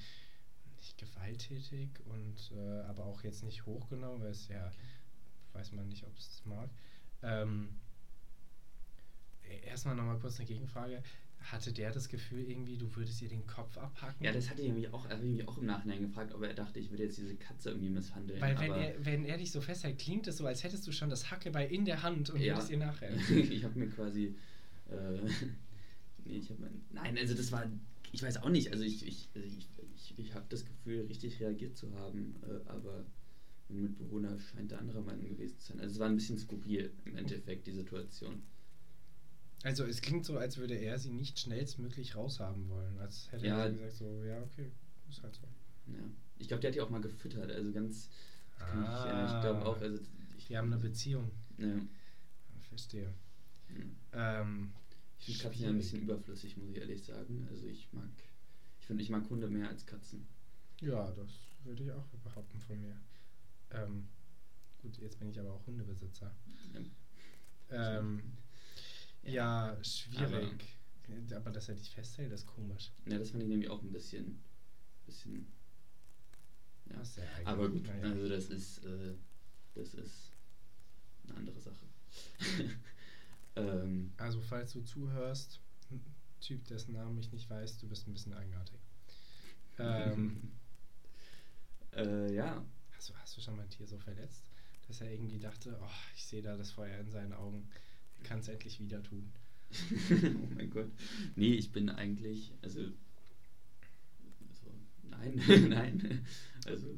[0.77, 4.71] nicht gewalttätig und äh, aber auch jetzt nicht hochgenommen, weil es ja
[5.53, 6.69] weiß man nicht, ob es das mag.
[7.21, 7.79] Ähm,
[9.43, 11.03] e- erstmal nochmal kurz eine Gegenfrage.
[11.41, 14.23] Hatte der das Gefühl irgendwie, du würdest ihr den Kopf abhacken?
[14.23, 16.79] Ja, das hatte ich mich auch, hab mich auch im Nachhinein gefragt, ob er dachte,
[16.79, 18.39] ich würde jetzt diese Katze irgendwie misshandeln.
[18.41, 20.91] Weil wenn aber er, wenn er dich so festhält, klingt es so, als hättest du
[20.91, 22.55] schon das Hackebeil in der Hand und Ja.
[22.55, 23.19] würdest ihr nachrennen.
[23.51, 24.35] ich habe mir quasi.
[24.89, 25.21] Äh,
[26.25, 27.65] nee, ich habe Nein, also das war.
[28.11, 28.71] Ich weiß auch nicht.
[28.71, 32.69] Also ich, ich, also ich, ich, ich habe das Gefühl, richtig reagiert zu haben, äh,
[32.69, 33.05] aber
[33.69, 35.79] mein Mitbewohner scheint der anderer Meinung gewesen zu sein.
[35.79, 38.41] Also es war ein bisschen skurril im Endeffekt, die Situation.
[39.63, 42.97] Also es klingt so, als würde er sie nicht schnellstmöglich raushaben wollen.
[42.99, 43.63] Als hätte Ja.
[43.65, 44.71] er gesagt so, ja, okay,
[45.09, 45.41] ist halt so.
[45.91, 45.99] Ja.
[46.37, 48.09] Ich glaube, der hat die auch mal gefüttert, also ganz.
[48.57, 49.35] kann ich, Ah.
[49.35, 49.99] ich glaube auch, also.
[50.37, 51.29] Ich, Die haben eine Beziehung.
[51.57, 51.75] Ja.
[52.69, 53.13] Verstehe.
[54.13, 54.41] ja.
[54.41, 54.71] Ähm,
[55.17, 57.45] Ich finde Katzen ja ein bisschen überflüssig, muss ich ehrlich sagen.
[57.49, 58.09] Also ich mag.
[58.79, 60.25] Ich finde, ich mag Hunde mehr als Katzen.
[60.79, 61.29] Ja, das
[61.65, 62.95] würde ich auch behaupten von mir.
[63.71, 64.07] Ähm,
[64.81, 66.33] gut, jetzt bin ich aber auch Hundebesitzer.
[67.69, 67.99] Ja.
[67.99, 68.21] Ähm,
[69.23, 70.65] ja, schwierig.
[71.35, 72.91] Aber, dass er dich festhält, ist komisch.
[73.05, 74.41] Ja, das fand ich nämlich auch ein bisschen.
[75.05, 75.51] bisschen
[76.85, 77.01] ja.
[77.37, 77.47] Eigen.
[77.47, 78.03] Aber gut, Naja.
[78.03, 78.85] also das ist.
[78.85, 79.15] Äh,
[79.75, 80.33] das ist
[81.27, 81.85] eine andere Sache.
[83.55, 85.59] ähm, Also, falls du zuhörst,
[85.91, 86.03] ein
[86.41, 88.79] Typ, dessen Namen ich nicht weiß, du bist ein bisschen eigenartig.
[89.77, 90.51] Ähm,
[91.93, 92.63] äh, ja.
[92.95, 94.49] hast, du, hast du schon mal ein Tier so verletzt,
[94.87, 97.69] dass er irgendwie dachte, oh, ich sehe da das Feuer in seinen Augen,
[98.23, 99.31] kann es endlich wieder tun?
[100.11, 100.89] oh mein Gott.
[101.35, 102.53] Nee, ich bin eigentlich.
[102.61, 102.81] Also.
[102.81, 104.71] also
[105.09, 106.25] nein, nein.
[106.65, 106.97] Also,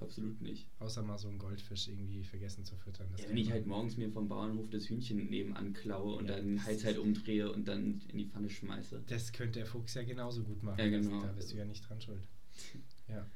[0.00, 0.66] absolut nicht.
[0.80, 3.08] Außer mal so einen Goldfisch irgendwie vergessen zu füttern.
[3.12, 6.36] Das Ja, wenn ich halt morgens mir vom Bauernhof das Hühnchen nebenan klaue und Ja,
[6.36, 9.04] dann Hals halt umdrehe und dann in die Pfanne schmeiße.
[9.06, 10.80] Das könnte der Fuchs ja genauso gut machen.
[10.80, 11.20] Ja, genau.
[11.20, 12.26] Da bist du ja nicht dran schuld.
[13.08, 13.26] Ja.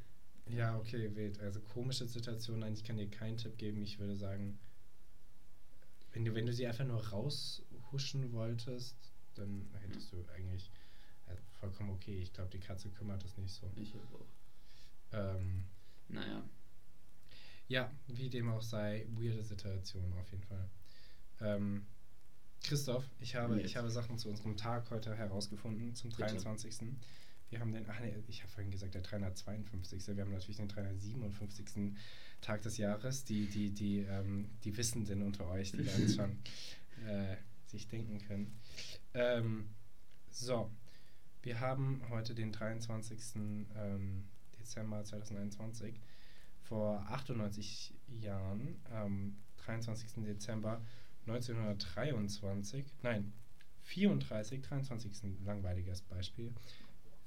[0.46, 1.40] Ja, okay, wild.
[1.40, 2.60] Also komische Situation.
[2.60, 3.82] Nein, ich kann dir keinen Tipp geben.
[3.82, 4.58] Ich würde sagen,
[6.14, 8.96] wenn du, wenn du sie einfach nur raushuschen wolltest,
[9.34, 10.70] dann hättest du eigentlich
[11.26, 12.20] äh, vollkommen okay.
[12.22, 13.70] Ich glaube, die Katze kümmert das nicht so.
[13.76, 14.26] Ich hab auch.
[15.12, 15.64] Ähm,
[16.08, 16.42] Naja.
[17.68, 20.68] ja, wie dem auch sei, weirde Situation auf jeden Fall.
[21.40, 21.84] Ähm,
[22.62, 23.66] Christoph, ich habe, Jetzt.
[23.66, 26.22] ich habe Sachen zu unserem Tag heute herausgefunden, zum Bitte.
[26.22, 26.94] 23.
[27.50, 30.16] Wir haben den, ach nee, ich habe vorhin gesagt, der 352.
[30.16, 31.92] Wir haben natürlich den 357.
[32.44, 33.24] Tag des Jahres.
[33.24, 36.38] Die, die, die, ähm, die Wissenden unter euch, die es schon
[37.06, 38.60] äh, sich denken können.
[39.14, 39.68] Ähm,
[40.30, 40.70] so,
[41.42, 43.18] wir haben heute den 23.
[43.76, 44.24] Ähm,
[44.58, 46.00] Dezember 2021.
[46.60, 50.24] Vor 98 Jahren, am 23.
[50.24, 50.80] Dezember
[51.26, 53.32] 1923, nein,
[53.82, 56.52] 34, 23 ist ein langweiliges Beispiel.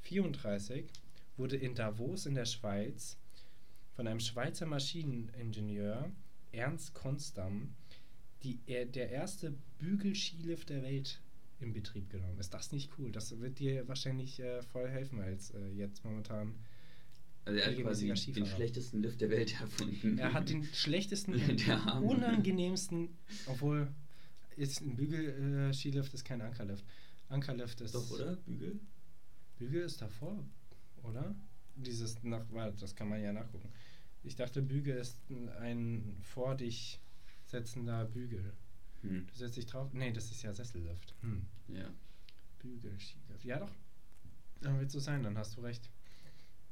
[0.01, 0.89] 34
[1.36, 3.17] wurde in Davos in der Schweiz
[3.97, 6.12] von einem Schweizer Maschineningenieur,
[6.51, 7.73] Ernst Konstam,
[8.43, 11.19] die, er, der erste Bügelskilift der Welt
[11.60, 12.38] in Betrieb genommen.
[12.38, 13.12] Ist das nicht cool?
[13.12, 16.53] Das wird dir wahrscheinlich äh, voll helfen, als äh, jetzt momentan.
[17.43, 20.19] Also er hat quasi den schlechtesten Lift der Welt erfunden.
[20.19, 21.33] Er hat den schlechtesten,
[22.03, 23.10] unangenehmsten,
[23.47, 23.88] obwohl
[24.57, 26.86] jetzt ein Bügel-Skilift ist kein Ankerlift.
[27.29, 27.95] Ankerlift ist.
[27.95, 28.36] Doch, oder?
[28.45, 28.79] Bügel?
[29.57, 30.45] Bügel ist davor,
[31.01, 31.33] oder?
[31.75, 33.69] Dieses nach, warte, das kann man ja nachgucken.
[34.27, 35.17] Ich dachte, Bügel ist
[35.61, 36.99] ein vor dich
[37.45, 38.53] setzender Bügel.
[39.01, 39.25] Hm.
[39.27, 39.93] Du setzt dich drauf.
[39.93, 41.15] Nee, das ist ja Sessellift.
[41.21, 41.45] Hm.
[41.69, 41.89] Ja.
[42.59, 43.45] Bügel, Skilift.
[43.45, 43.71] Ja doch.
[44.61, 45.89] Dann wird so sein, dann hast du recht.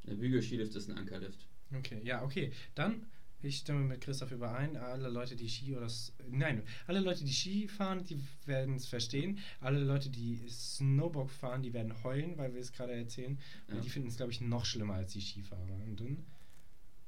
[0.05, 1.47] Der Bügel-Skilift ist ein Ankerlift.
[1.73, 2.51] Okay, ja, okay.
[2.75, 3.05] Dann
[3.41, 4.75] Ich stimme mit Christoph überein.
[4.75, 5.85] Alle Leute, die Ski oder.
[5.85, 9.37] S- Nein, alle Leute, die Ski fahren, die werden es verstehen.
[9.61, 13.37] Alle Leute, die Snowboard fahren, die werden heulen, weil wir es gerade erzählen.
[13.69, 13.79] Ja.
[13.79, 15.75] die finden es, glaube ich, noch schlimmer als die Skifahrer.
[15.85, 16.25] Und dann,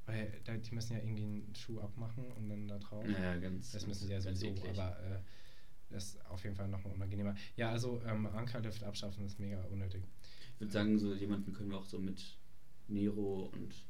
[0.07, 3.05] weil da, die müssen ja irgendwie einen Schuh abmachen und dann da drauf.
[3.07, 3.71] Ja, ja, ganz.
[3.71, 5.19] Das müssen sie ja sowieso, aber äh,
[5.89, 7.35] das ist auf jeden Fall nochmal unangenehmer.
[7.55, 10.03] Ja, also ähm, Ankerlift abschaffen ist mega unnötig.
[10.55, 12.37] Ich würde sagen, so jemanden können wir auch so mit
[12.87, 13.85] Nero und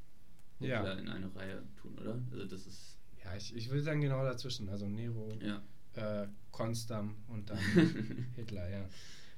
[0.59, 0.79] Ja.
[0.79, 2.19] Hitler in eine Reihe tun, oder?
[2.31, 2.97] Also das ist.
[3.23, 4.67] Ja, ich, ich würde sagen genau dazwischen.
[4.69, 5.61] Also Nero, Ja.
[5.95, 7.59] äh, Konstam und dann
[8.35, 8.89] Hitler, ja.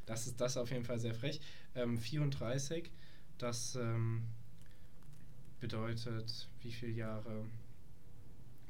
[0.06, 1.39] Das ist das auf jeden Fall sehr frech.
[1.76, 2.92] Ähm, 34,
[3.38, 4.24] das ähm,
[5.60, 7.45] bedeutet wie viele Jahre?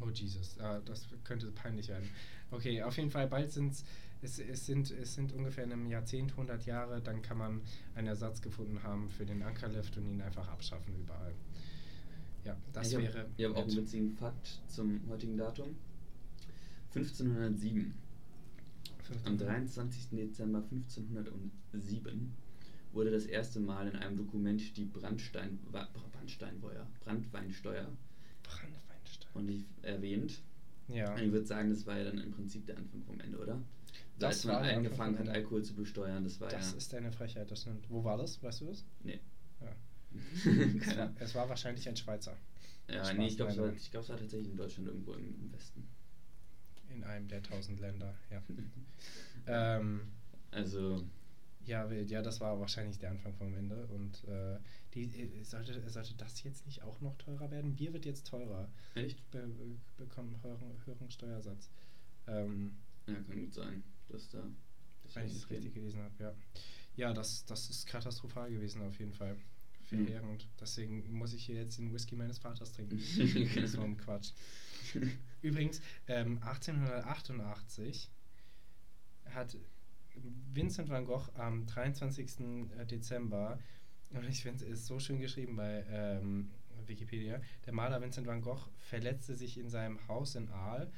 [0.01, 2.09] Oh Jesus, ah, das könnte peinlich werden.
[2.51, 3.83] Okay, auf jeden Fall bald sind's,
[4.21, 7.61] es, es, sind, es sind ungefähr in einem Jahrzehnt 100 Jahre, dann kann man
[7.95, 11.33] einen Ersatz gefunden haben für den Ankerlift und ihn einfach abschaffen überall.
[12.43, 13.25] Ja, das ich hab, wäre.
[13.37, 15.75] Ich habe auch einen witzigen Fakt zum heutigen Datum.
[16.95, 17.93] 1507.
[19.25, 20.09] Am 23.
[20.09, 22.31] Dezember 1507
[22.91, 27.87] wurde das erste Mal in einem Dokument die Brandstein, Brandsteinsteuer, Brandweinsteuer
[28.43, 29.29] Brandweinstein.
[29.33, 30.41] und die erwähnt.
[30.87, 31.13] Ja.
[31.13, 33.61] Und ich würde sagen, das war ja dann im Prinzip der Anfang vom Ende, oder?
[34.17, 35.29] Das Als man war angefangen hat.
[35.29, 36.77] Alkohol zu besteuern, das war Das ja.
[36.77, 37.89] ist eine Frechheit, das stimmt.
[37.89, 38.41] Wo war das?
[38.43, 38.83] Weißt du das?
[39.03, 39.19] nee.
[39.61, 39.75] Ja.
[40.81, 42.35] Es war, es war wahrscheinlich ein Schweizer.
[42.89, 45.13] Ja, Spaß, nee, ich glaube, es, war- ich glaub, es war tatsächlich in Deutschland irgendwo
[45.13, 45.87] im, im Westen.
[46.89, 48.41] In einem der tausend Länder, ja.
[49.79, 50.01] ähm,
[50.49, 51.03] Also,
[51.65, 52.09] ja, wild.
[52.09, 53.85] ja, das war wahrscheinlich der Anfang vom Ende.
[53.87, 54.59] Und äh,
[54.93, 57.75] die, äh, sollte, sollte das jetzt nicht auch noch teurer werden?
[57.75, 58.69] Bier wird jetzt teurer.
[58.95, 59.29] echt?
[59.31, 61.69] Be be bekommen höheren, höheren Steuersatz.
[62.27, 64.43] Ähm, Ja, kann gut sein, dass da.
[65.03, 66.33] dass wenn ich das richtig gelesen habe, ja.
[66.95, 69.35] Ja, das, das ist katastrophal gewesen auf jeden Fall.
[69.35, 70.05] Mhm.
[70.05, 70.47] Verheerend.
[70.59, 72.99] Deswegen muss ich hier jetzt den Whisky meines Vaters trinken.
[73.53, 73.67] Genau.
[73.67, 74.31] so ein Quatsch.
[75.41, 78.09] Übrigens, ähm, 1888
[79.25, 79.57] hat
[80.53, 82.29] Vincent van Gogh am 23.
[82.89, 83.59] Dezember,
[84.11, 86.49] und ich finde es ist so schön geschrieben bei ähm,
[86.85, 90.91] Wikipedia, der Maler Vincent van Gogh verletzte sich in seinem Haus in Aal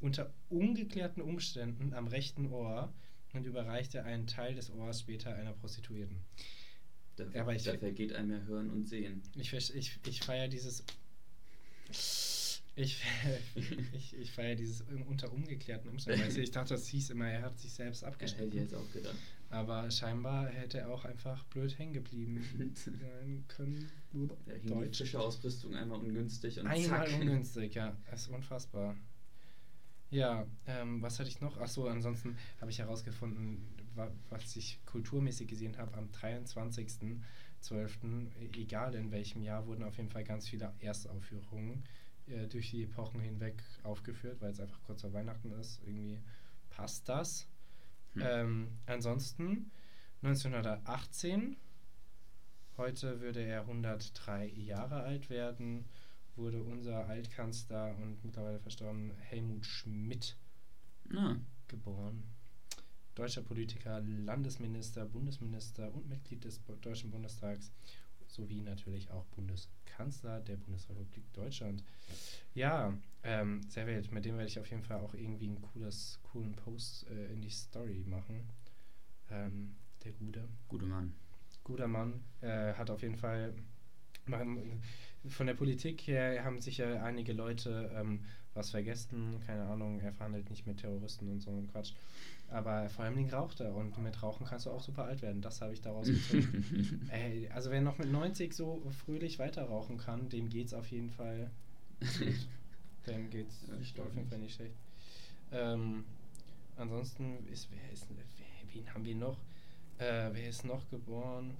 [0.00, 2.92] unter ungeklärten Umständen am rechten Ohr
[3.32, 6.16] und überreichte einen Teil des Ohrs später einer Prostituierten.
[7.16, 9.22] Da, Ja, aber ich- da vergeht einem ja Hören und Sehen.
[9.36, 10.84] Ich, ich, ich feiere dieses.
[13.54, 16.22] Ich, ich, ich feiere dieses un- unter ungeklärten Umständen.
[16.24, 18.58] Weißt du, ich dachte, das hieß immer, er hat sich selbst Das hätte ich abgeschnitten.
[18.58, 19.16] jetzt auch gedacht.
[19.50, 22.42] Aber scheinbar hätte er auch einfach blöd hängen geblieben
[22.74, 23.90] sein können.
[24.46, 24.96] Da hing die.
[24.96, 27.20] Fische-Ausrüstung einmal ungünstig und Einmal zack.
[27.20, 27.96] ungünstig, ja.
[28.10, 28.96] Das ist unfassbar.
[30.10, 31.56] Ja, ähm, was hatte ich noch?
[31.58, 33.62] Achso, ansonsten habe ich herausgefunden,
[33.94, 37.20] wa was ich kulturmäßig gesehen habe, am 23.12.,
[38.40, 41.84] e- egal in welchem Jahr, wurden auf jeden Fall ganz viele Erstaufführungen
[42.30, 45.80] äh, durch die Epochen hinweg aufgeführt, weil es einfach kurz vor Weihnachten ist.
[45.84, 46.20] Irgendwie
[46.70, 47.46] passt das.
[48.14, 48.22] Hm.
[48.24, 49.70] Ähm, ansonsten
[50.22, 51.56] 1918,
[52.76, 55.86] heute würde er 103 Jahre alt werden,
[56.36, 60.36] wurde unser Altkanzler und mittlerweile verstorben Helmut Schmidt
[61.04, 62.24] Na, geboren.
[63.14, 67.72] Deutscher Politiker, Landesminister, Bundesminister und Mitglied des Deutschen Bundestags
[68.28, 69.26] sowie natürlich auch
[70.00, 71.84] Bundeskanzler der Bundesrepublik Deutschland.
[72.54, 74.10] Ja, ähm, sehr wild.
[74.12, 77.40] Mit dem werde ich auf jeden Fall auch irgendwie einen cooles, coolen Post äh, in
[77.40, 78.48] die Story machen.
[79.30, 80.48] Ähm, der Gute.
[80.68, 81.14] guter Mann.
[81.64, 82.20] Guter Mann.
[82.40, 83.54] Äh, hat auf jeden Fall.
[85.28, 89.40] Von der Politik her haben sicher einige Leute ähm, was vergessen.
[89.46, 91.92] Keine Ahnung, er verhandelt nicht mit Terroristen und so ein Quatsch.
[92.50, 95.40] Aber vor allem raucht er und mit Rauchen kannst du auch super alt werden.
[95.40, 97.08] Das habe ich daraus gezogen.
[97.10, 101.10] Ey, also wer noch mit 90 so fröhlich weiter rauchen kann, dem geht's auf jeden
[101.10, 101.50] Fall
[102.00, 102.48] gut.
[103.06, 104.74] dem geht's Ja, auf jeden Fall nicht schlecht.
[105.52, 106.04] Ähm,
[106.76, 108.24] ansonsten ist wer ist wer,
[108.74, 109.38] wen haben wir noch?
[109.98, 111.56] Äh, wer ist noch geboren?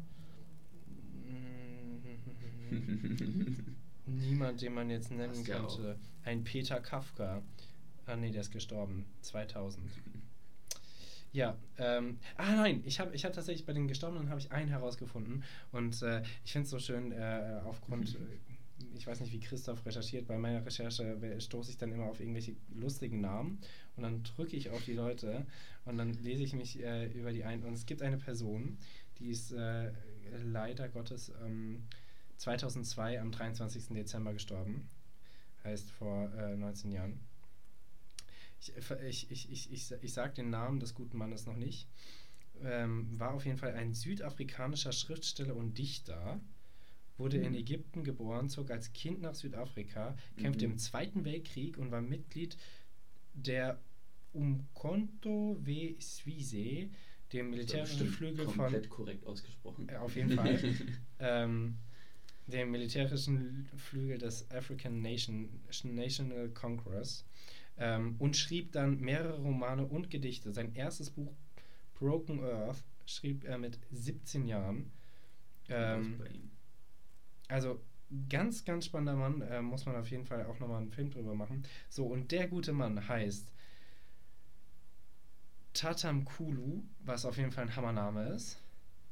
[4.07, 5.99] Niemand, den man jetzt nennen könnte.
[6.25, 7.43] Ein Peter Kafka.
[8.07, 9.05] Ah nee, der ist gestorben.
[9.23, 9.85] 2000.
[11.33, 14.69] Ja, ähm, ah nein, ich habe ich hab tatsächlich bei den Gestorbenen habe ich einen
[14.69, 18.19] herausgefunden und äh, ich finde es so schön, äh, aufgrund, äh,
[18.97, 22.57] ich weiß nicht, wie Christoph recherchiert, bei meiner Recherche stoße ich dann immer auf irgendwelche
[22.75, 23.61] lustigen Namen
[23.97, 25.47] und dann drücke ich auf die Leute
[25.85, 28.79] und dann lese ich mich äh, über die ein und es gibt eine Person,
[29.21, 29.93] die ist äh,
[30.45, 31.85] leider Gottes ähm,
[32.39, 33.89] 2002 am 23.
[33.91, 34.89] Dezember gestorben,
[35.63, 37.21] heißt vor äh, 19 Jahren.
[38.61, 41.89] Ich, ich, ich, ich, ich, ich sage den Namen des guten Mannes noch nicht.
[42.63, 46.41] Ähm, war auf jeden Fall ein südafrikanischer Schriftsteller und Dichter.
[47.17, 47.59] wurde in Mhm.
[47.59, 50.73] Ägypten geboren, zog als Kind nach Südafrika, kämpfte Mhm.
[50.73, 52.57] im Zweiten Weltkrieg und war Mitglied
[53.35, 53.79] der
[54.33, 56.89] Umkhonto we Sizwe,
[57.33, 59.89] dem militärischen Flügel von komplett korrekt ausgesprochen.
[59.91, 60.59] äh, auf jeden Fall.
[61.19, 61.77] ähm,
[62.47, 65.49] dem militärischen Flügel des African Nation,
[65.85, 67.25] National Congress
[67.77, 70.53] ähm, und schrieb dann mehrere Romane und Gedichte.
[70.53, 71.33] Sein erstes Buch
[71.95, 74.91] Broken Earth schrieb er mit 17 Jahren.
[75.69, 76.21] Ähm,
[77.49, 77.81] also
[78.29, 79.43] ganz, ganz spannender Mann.
[79.43, 81.65] Äh, muss man auf jeden Fall auch nochmal einen Film drüber machen.
[81.89, 83.53] So, und der gute Mann heißt
[85.73, 88.61] Tatam Kulu, was auf jeden Fall ein Hammername ist.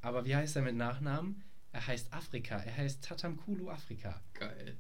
[0.00, 1.42] Aber wie heißt er mit Nachnamen?
[1.72, 2.56] Er heißt Afrika.
[2.56, 4.20] Er heißt Tatam Kulu Afrika.
[4.34, 4.76] Geil.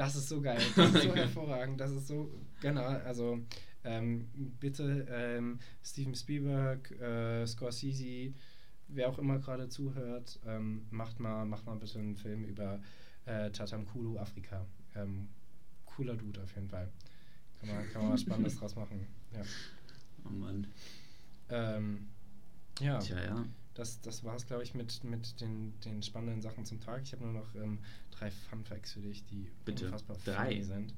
[0.00, 0.58] Das ist so geil.
[0.76, 1.78] Das ist so hervorragend.
[1.78, 2.30] Das ist so,
[2.62, 3.38] genau, also
[3.84, 8.32] ähm, bitte ähm, Steven Spielberg, äh, Scorsese,
[8.88, 12.80] wer auch immer gerade zuhört, ähm, macht, mal, macht mal bitte einen Film über
[13.26, 14.64] äh, Tatam Kulu Afrika.
[14.94, 15.28] Ähm,
[15.84, 16.90] cooler Dude auf jeden Fall.
[17.58, 19.06] Kann man, kann man was Spannendes draus machen.
[19.34, 19.42] Ja.
[20.24, 20.66] Oh Mann.
[21.50, 22.08] Ähm,
[22.80, 22.98] ja.
[23.00, 23.44] Tja, ja.
[23.74, 27.02] Das, das war es, glaube ich, mit, mit den, den spannenden Sachen zum Tag.
[27.02, 27.78] Ich habe nur noch ähm,
[28.10, 29.86] drei Fun Facts für dich, die Bitte.
[29.86, 30.60] unfassbar Drei?
[30.60, 30.94] sind.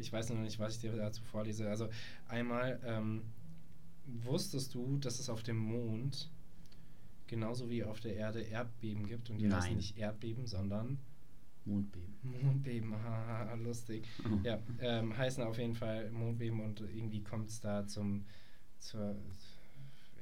[0.00, 1.68] Ich weiß noch nicht, was ich dir dazu vorlese.
[1.68, 1.88] Also
[2.26, 3.22] einmal, ähm,
[4.06, 6.30] wusstest du, dass es auf dem Mond
[7.26, 9.30] genauso wie auf der Erde Erdbeben gibt?
[9.30, 9.76] Und die heißen Nein.
[9.76, 10.98] nicht Erdbeben, sondern
[11.64, 12.14] Mondbeben.
[12.22, 12.94] Mondbeben.
[13.02, 14.06] Haha, lustig.
[14.24, 14.38] Oh.
[14.44, 18.24] Ja, ähm, heißen auf jeden Fall Mondbeben und irgendwie kommt es da zum,
[18.78, 19.16] zur,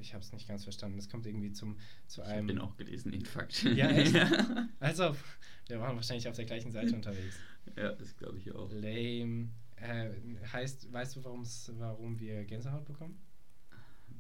[0.01, 1.77] ich habe es nicht ganz verstanden, es kommt irgendwie zum,
[2.07, 2.49] zu Ich einem...
[2.49, 3.63] den auch gelesen, den Fakt.
[3.65, 4.15] Ja, echt?
[4.81, 5.17] Also,
[5.69, 7.37] wir waren wahrscheinlich auf der gleichen Seite unterwegs.
[7.77, 8.71] ja, das glaube ich auch.
[8.73, 9.49] Lame.
[9.77, 10.11] Äh,
[10.53, 13.19] heißt, weißt du, warum's, warum wir Gänsehaut bekommen?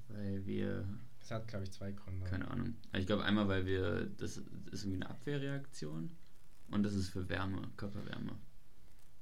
[0.09, 0.87] Weil wir,
[1.21, 2.27] Es hat, glaube ich, zwei Gründe.
[2.27, 2.75] keine Ahnung.
[2.93, 4.39] Ich glaube einmal, weil wir, das
[4.73, 6.11] ist irgendwie eine Abwehrreaktion
[6.71, 8.33] und das ist für Wärme, Körperwärme.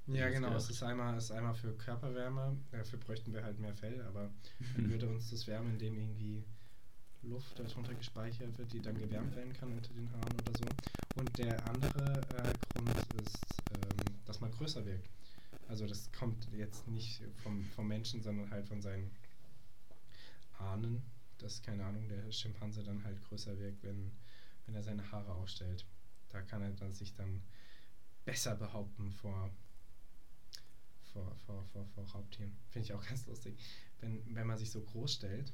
[0.07, 0.55] Ja, genau.
[0.57, 2.57] Es ist einmal, es ist einmal für Körperwärme.
[2.71, 4.31] Dafür bräuchten wir halt mehr Fell, aber
[4.77, 6.45] dann würde uns das wärmen, indem irgendwie
[7.23, 10.65] Luft darunter gespeichert wird, die dann gewärmt werden kann unter den Haaren oder so.
[11.17, 13.39] Und der andere äh, Grund ist,
[13.71, 15.09] ähm, dass man größer wirkt.
[15.69, 19.11] Also das kommt jetzt nicht vom, vom Menschen, sondern halt von seinen
[20.59, 21.03] Ahnen,
[21.39, 24.11] dass, keine Ahnung, der Schimpanse dann halt größer wirkt, wenn,
[24.67, 25.87] wenn er seine Haare aufstellt.
[26.29, 27.43] Da kann er dann sich dann
[28.25, 29.51] besser behaupten vor,
[31.13, 32.53] vor, vor, vor, vor Raubtieren.
[32.71, 33.55] Finde ich auch ganz lustig.
[34.01, 35.53] Wenn, wenn man sich so groß stellt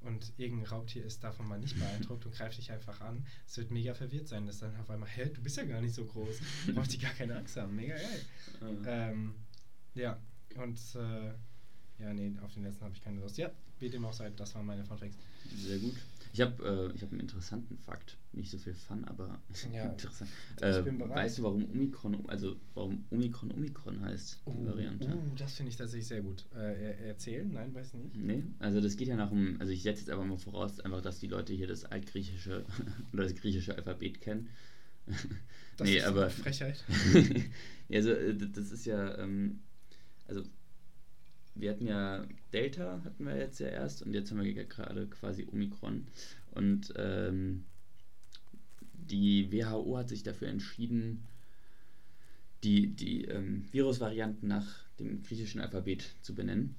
[0.00, 3.70] und irgendein Raubtier ist davon mal nicht beeindruckt und greift dich einfach an, es wird
[3.70, 6.36] mega verwirrt sein, dass dann auf einmal, hä, du bist ja gar nicht so groß,
[6.74, 8.20] brauchst die gar keine Angst haben, mega geil.
[8.84, 9.34] Äh, Ähm,
[9.94, 10.18] ja,
[10.56, 11.32] und äh,
[12.02, 13.38] ja, nee, auf den letzten habe ich keine Lust.
[13.38, 15.16] Ja, wie dem auch sei, das waren meine Funfacts.
[15.56, 15.94] Sehr gut.
[16.32, 18.16] Ich habe äh, ich hab einen interessanten Fakt.
[18.32, 19.38] Nicht so viel Fun, aber
[19.74, 20.30] Ja, interessant.
[20.56, 21.16] ich Äh, bin bereit.
[21.16, 25.08] weißt du, warum Omikron, also warum Omikron Omikron heißt, die Uh, Variante?
[25.08, 26.46] uh, das finde ich tatsächlich sehr gut.
[26.54, 27.50] Äh, er- erzählen?
[27.52, 28.16] Nein, weiß nicht.
[28.16, 31.02] Nee, also das geht ja nach dem, also ich setze jetzt aber mal voraus, einfach,
[31.02, 32.64] dass die Leute hier das altgriechische
[33.12, 34.48] oder das griechische Alphabet kennen.
[35.78, 36.22] Das nee, ist aber.
[36.22, 36.84] eine Frechheit.
[37.88, 39.60] ja, also äh, das ist ja, ähm,
[40.28, 40.42] also
[41.54, 45.06] wir hatten ja Delta, hatten wir jetzt ja erst und jetzt haben wir ja gerade
[45.06, 46.06] quasi Omikron.
[46.52, 47.64] Und ähm,
[48.92, 51.24] die WHO hat sich dafür entschieden,
[52.64, 56.76] die, die ähm, Virusvarianten nach dem griechischen Alphabet zu benennen.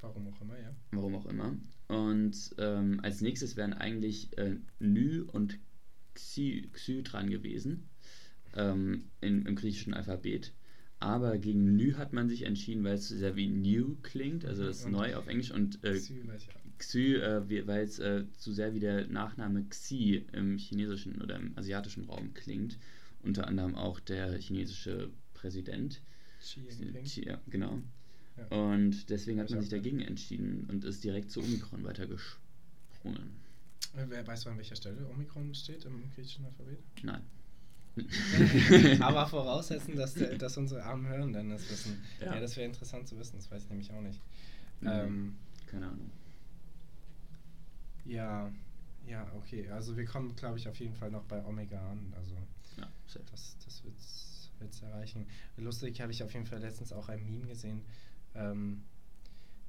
[0.00, 0.74] Warum auch immer, ja.
[0.90, 1.56] Warum auch immer.
[1.88, 5.58] Und ähm, als nächstes wären eigentlich äh, Ny und
[6.14, 7.88] Xy, Xy dran gewesen
[8.54, 10.52] ähm, in, im griechischen Alphabet.
[11.04, 14.78] Aber gegen Ny hat man sich entschieden, weil es sehr wie New klingt, also das
[14.78, 15.50] ist Und neu auf Englisch.
[15.50, 16.00] Und äh.
[16.78, 21.56] Xy, äh, weil es äh, zu sehr wie der Nachname Xi im chinesischen oder im
[21.58, 22.78] asiatischen Raum klingt.
[23.22, 26.00] Unter anderem auch der chinesische Präsident.
[26.40, 27.04] Xi Jinping.
[27.04, 27.82] Xi, ja, genau.
[28.38, 28.46] Ja.
[28.56, 33.44] Und deswegen hat man sich dagegen entschieden und ist direkt zu Omikron weitergesprungen.
[33.92, 36.78] Wer weiß, an welcher Stelle Omikron steht im griechischen Alphabet?
[37.02, 37.22] Nein.
[39.00, 42.02] Aber voraussetzen, dass, der, dass unsere armen Hörenden das wissen.
[42.20, 42.40] Ja, Ja.
[42.40, 44.20] das wäre interessant zu wissen, das weiß ich nämlich auch nicht.
[44.80, 44.88] Mhm.
[44.88, 45.36] Ähm,
[45.66, 46.10] Keine Ahnung.
[48.04, 48.50] ja,
[49.06, 49.68] ja, okay.
[49.70, 52.12] Also wir kommen, glaube ich, auf jeden Fall noch bei Omega an.
[52.16, 52.34] Also
[52.76, 53.24] Ja, safe.
[53.30, 55.26] das, das wird es erreichen.
[55.56, 57.82] Lustig habe ich auf jeden Fall letztens auch ein Meme gesehen,
[58.34, 58.82] ähm,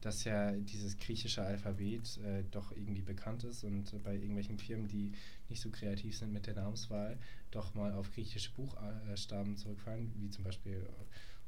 [0.05, 4.87] dass ja dieses griechische Alphabet äh, doch irgendwie bekannt ist und äh, bei irgendwelchen Firmen,
[4.87, 5.13] die
[5.49, 7.17] nicht so kreativ sind mit der Namenswahl,
[7.49, 10.87] doch mal auf griechische Buchstaben zurückfallen, wie zum Beispiel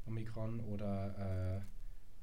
[0.06, 1.62] Omikron oder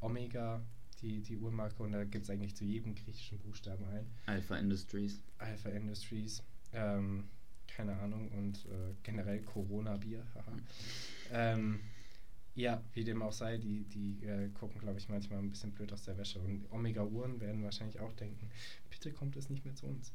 [0.01, 0.61] äh, Omega,
[1.01, 1.81] die, die Uhrmarke.
[1.81, 4.05] Und da gibt es eigentlich zu jedem griechischen Buchstaben ein.
[4.25, 5.21] Alpha Industries.
[5.37, 6.43] Alpha Industries.
[6.73, 7.29] Ähm,
[7.67, 10.25] keine Ahnung, und äh, generell Corona-Bier.
[10.35, 10.51] haha.
[11.31, 11.79] ähm,
[12.55, 15.91] ja, wie dem auch sei, die, die äh, gucken, glaube ich, manchmal ein bisschen blöd
[15.93, 16.39] aus der Wäsche.
[16.39, 18.49] Und Omega-Uhren werden wahrscheinlich auch denken,
[18.89, 20.13] bitte kommt es nicht mehr zu uns.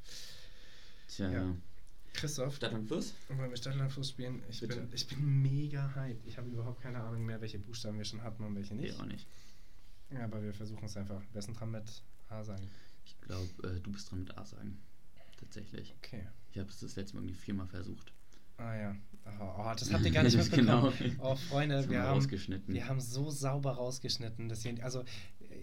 [1.09, 1.57] Tja, Ja.
[2.13, 3.15] Christoph, Stadt am Fluss?
[3.29, 4.43] wollen wir Stadtlandfluss spielen?
[4.49, 4.81] Ich Bitte.
[4.81, 6.27] bin, ich bin mega hyped.
[6.27, 8.99] Ich habe überhaupt keine Ahnung mehr, welche Buchstaben wir schon hatten und welche Nee, nicht.
[9.01, 9.27] auch nicht.
[10.11, 11.23] Ja, aber wir versuchen es einfach.
[11.33, 12.69] Wer ist denn dran mit A sagen?
[13.05, 14.77] Ich glaube, äh, du bist dran mit A sagen.
[15.39, 15.95] Tatsächlich.
[15.99, 16.27] Okay.
[16.53, 18.13] Ich habe es das letzte Mal irgendwie viermal versucht.
[18.57, 18.97] Ah ja.
[19.39, 20.93] Oh, das habt ihr gar nicht mitbekommen.
[20.99, 21.15] Genau.
[21.23, 22.27] Oh, Freunde, wir haben,
[22.67, 24.49] wir haben so sauber rausgeschnitten.
[24.49, 25.05] Dass ihr, also,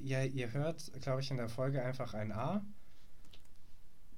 [0.01, 2.65] ja, ihr hört, glaube ich, in der Folge einfach ein A.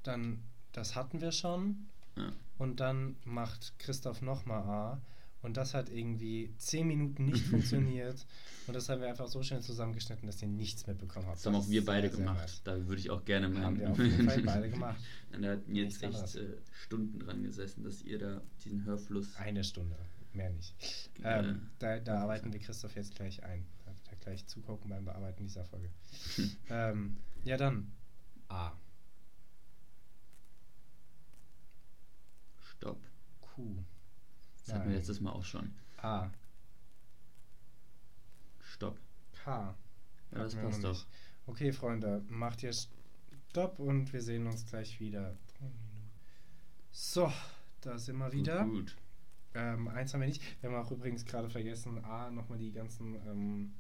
[0.04, 0.40] Dann,
[0.72, 1.88] das hatten wir schon.
[2.16, 2.32] Ja.
[2.58, 5.02] Und dann macht Christoph nochmal A.
[5.42, 8.26] Und das hat irgendwie zehn Minuten nicht funktioniert.
[8.68, 11.38] Und das haben wir einfach so schnell zusammengeschnitten, dass ihr nichts mitbekommen habt.
[11.38, 12.62] Das haben auch wir beide gemacht.
[12.66, 13.64] Da würde ich auch gerne mal.
[13.64, 15.00] Haben wir auf jeden Fall beide gemacht.
[15.34, 19.36] Und da hatten jetzt echt äh, Stunden dran gesessen, dass ihr da diesen Hörfluss.
[19.38, 19.96] Eine Stunde,
[20.34, 20.76] mehr nicht.
[21.24, 23.66] Äh, Ähm, da, da arbeiten wir Christoph jetzt gleich ein.
[23.86, 25.90] Da wird er gleich zugucken beim Bearbeiten dieser Folge.
[26.70, 27.92] ähm, ja, dann
[28.50, 28.74] A.
[32.60, 33.00] Stopp.
[33.42, 33.84] Q.
[34.70, 35.74] Das hatten wir letztes Mal auch schon.
[35.98, 36.30] A.
[38.60, 39.00] Stopp.
[39.44, 39.76] K.
[40.32, 41.06] Ja, das passt doch.
[41.48, 45.36] Okay, Freunde, macht ihr Stopp und wir sehen uns gleich wieder.
[46.92, 47.32] So,
[47.82, 48.64] da sind wir wieder.
[48.66, 48.96] Gut, gut.
[49.56, 50.44] Ähm, eins haben wir nicht.
[50.62, 53.74] Wir haben auch übrigens gerade vergessen, A, nochmal die ganzen ähm,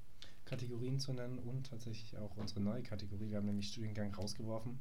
[0.45, 3.29] Kategorien zu nennen und tatsächlich auch unsere neue Kategorie.
[3.29, 4.79] Wir haben nämlich Studiengang rausgeworfen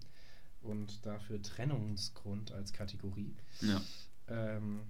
[0.63, 3.37] und dafür Trennungsgrund als Kategorie.
[3.61, 3.83] Ja.
[4.29, 4.81] Ähm,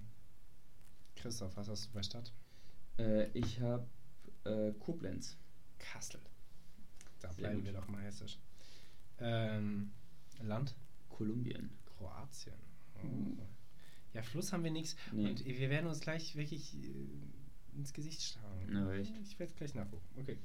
[1.18, 2.32] Christoph, was hast du bei Stadt?
[2.98, 3.86] Äh, ich habe
[4.44, 5.36] äh, Koblenz.
[5.78, 6.20] Kassel.
[7.20, 7.66] Da Sehr bleiben gut.
[7.66, 8.38] wir doch mal hessisch.
[9.18, 9.90] Ähm,
[10.42, 10.74] Land?
[11.08, 11.70] Kolumbien.
[11.86, 12.54] Kroatien.
[12.94, 13.06] Oh.
[13.06, 13.36] Uh.
[14.14, 14.96] Ja, Fluss haben wir nichts.
[15.12, 15.28] Nee.
[15.28, 18.66] Und wir werden uns gleich wirklich äh, ins Gesicht schauen.
[18.68, 18.94] Na?
[18.94, 20.06] Ich werde gleich nachgucken.
[20.20, 20.38] Okay.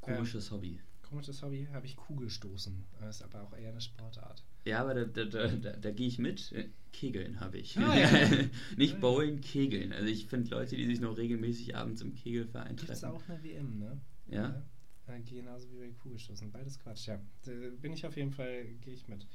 [0.00, 0.80] Komisches Hobby.
[1.08, 2.84] Komisches Hobby habe ich Kugelstoßen.
[3.00, 4.44] Das ist aber auch eher eine Sportart.
[4.64, 6.50] Ja, aber da, da, da, da, gehe ich mit.
[6.52, 7.78] Äh, Kegeln habe ich.
[7.78, 8.28] Ah, ja.
[8.76, 9.00] Nicht.
[9.00, 9.92] Bowling, Kegeln.
[9.92, 13.14] Also ich finde Leute, die sich noch regelmäßig abends im Kegelverein Gibt es treffen.
[13.14, 14.00] auch eine WM, ne?
[14.28, 14.62] Ja.
[15.06, 16.50] Ja, genauso wie bei Kugelstoßen.
[16.50, 17.20] Beides Quatsch, ja.
[17.44, 19.26] Da bin ich auf jeden Fall, gehe ich mit.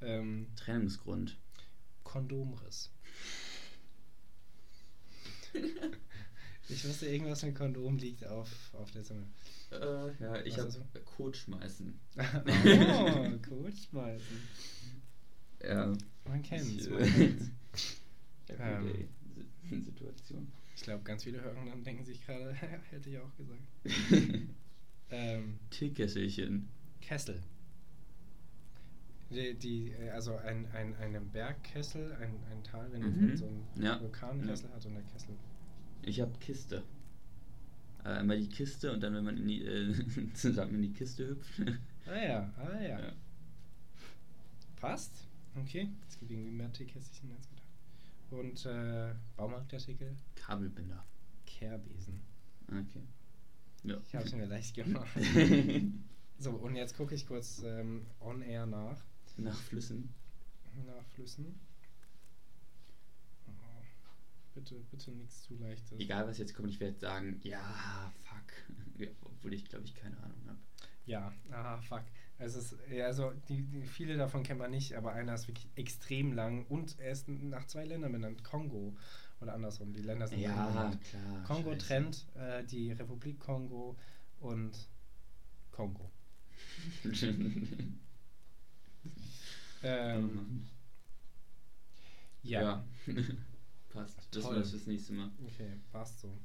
[0.00, 1.36] Ähm, Trennungsgrund.
[2.04, 2.92] Kondomriss.
[6.68, 9.26] ich wusste, irgendwas mit Kondom liegt auf, auf der Zunge.
[9.70, 10.70] Äh, ja, ich habe?
[11.04, 11.98] Kot schmeißen.
[12.16, 14.36] oh, gut schmeißen.
[15.62, 15.92] Ja.
[16.24, 17.50] Man kennt's, Ich, man äh, kennt's.
[18.48, 19.08] Everyday
[19.68, 20.50] Si- Situation.
[20.76, 22.52] Ich glaube, ganz viele hören dann denken sich gerade,
[22.90, 23.60] hätte ich auch gesagt.
[25.10, 26.68] Ähm, Teekesselchen.
[27.00, 27.42] Kessel.
[29.30, 33.26] Die, die, äh, also ein, ein, einen Bergkessel, ein, ein Tal, wenn Mhm.
[33.26, 34.00] man so einen Ja.
[34.00, 35.34] Vulkankessel hat und der Kessel.
[36.02, 36.82] Ich habe Kiste.
[38.08, 41.28] Äh, einmal die Kiste und dann, wenn man in die, äh, zusammen in die Kiste
[41.28, 41.60] hüpft.
[42.06, 43.00] Ah ja, ah ja.
[43.00, 43.12] Ja.
[44.76, 45.26] Passt.
[45.54, 45.88] Okay.
[46.08, 47.66] Es gibt irgendwie mehr Teekästchen als gedacht.
[48.30, 51.04] Und äh, Baumarktartikel, Kabelbinder.
[51.44, 52.20] Kehrbesen.
[52.68, 53.02] Okay.
[53.84, 53.98] Ja.
[54.06, 55.08] Ich habe es mir leicht gemacht.
[56.40, 59.04] So, und jetzt gucke ich kurz ähm, on air nach.
[59.38, 60.14] Nach Flüssen.
[60.86, 61.58] Nach Flüssen.
[64.58, 65.98] Oh, bitte, bitte nichts zu leichtes.
[66.00, 68.76] Egal was jetzt kommt, ich werde sagen, ja, fuck.
[68.98, 70.58] Ja, obwohl ich glaube ich keine Ahnung habe.
[71.06, 72.02] Ja, aha, fuck.
[72.38, 75.68] Es ist, ja, also die, die, viele davon kennt man nicht, aber einer ist wirklich
[75.76, 78.42] extrem lang und er ist nach zwei Ländern benannt.
[78.42, 78.96] Kongo
[79.40, 80.98] oder andersrum, die Länder sind Ja, benannt.
[81.04, 81.44] klar.
[81.44, 81.86] Kongo scheiße.
[81.86, 83.96] trennt äh, die Republik Kongo
[84.40, 84.88] und
[85.70, 86.10] Kongo.
[89.80, 90.66] Ähm, Mhm.
[92.42, 92.84] ja.
[94.02, 94.28] Passt.
[94.30, 94.56] Das Toll.
[94.56, 95.30] war's fürs nächste Mal.
[95.44, 96.36] Okay, passt so.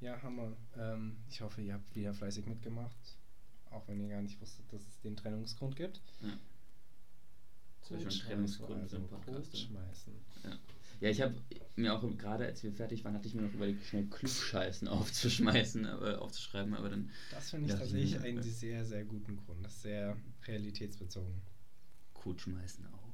[0.00, 0.56] Ja, Hammer.
[0.76, 2.96] Ähm, ich hoffe, ihr habt wieder fleißig mitgemacht.
[3.70, 6.00] Auch wenn ihr gar nicht wusstet, dass es den Trennungsgrund gibt.
[6.22, 6.38] Ja.
[7.90, 9.50] War schon Trennungsgrund also Podcast.
[9.52, 10.12] Code schmeißen.
[11.00, 11.34] Ja, ich habe
[11.76, 15.86] mir auch gerade, als wir fertig waren, hatte ich mir noch überlegt, schnell Klugscheißen aufzuschmeißen,
[15.86, 18.42] aber aufzuschreiben, aber dann Das finde ich Ja, tatsächlich ja, einen ja.
[18.42, 19.64] sehr, sehr guten Grund.
[19.64, 20.16] Das ist sehr
[20.46, 21.40] realitätsbezogen.
[22.14, 23.08] Code schmeißen auch.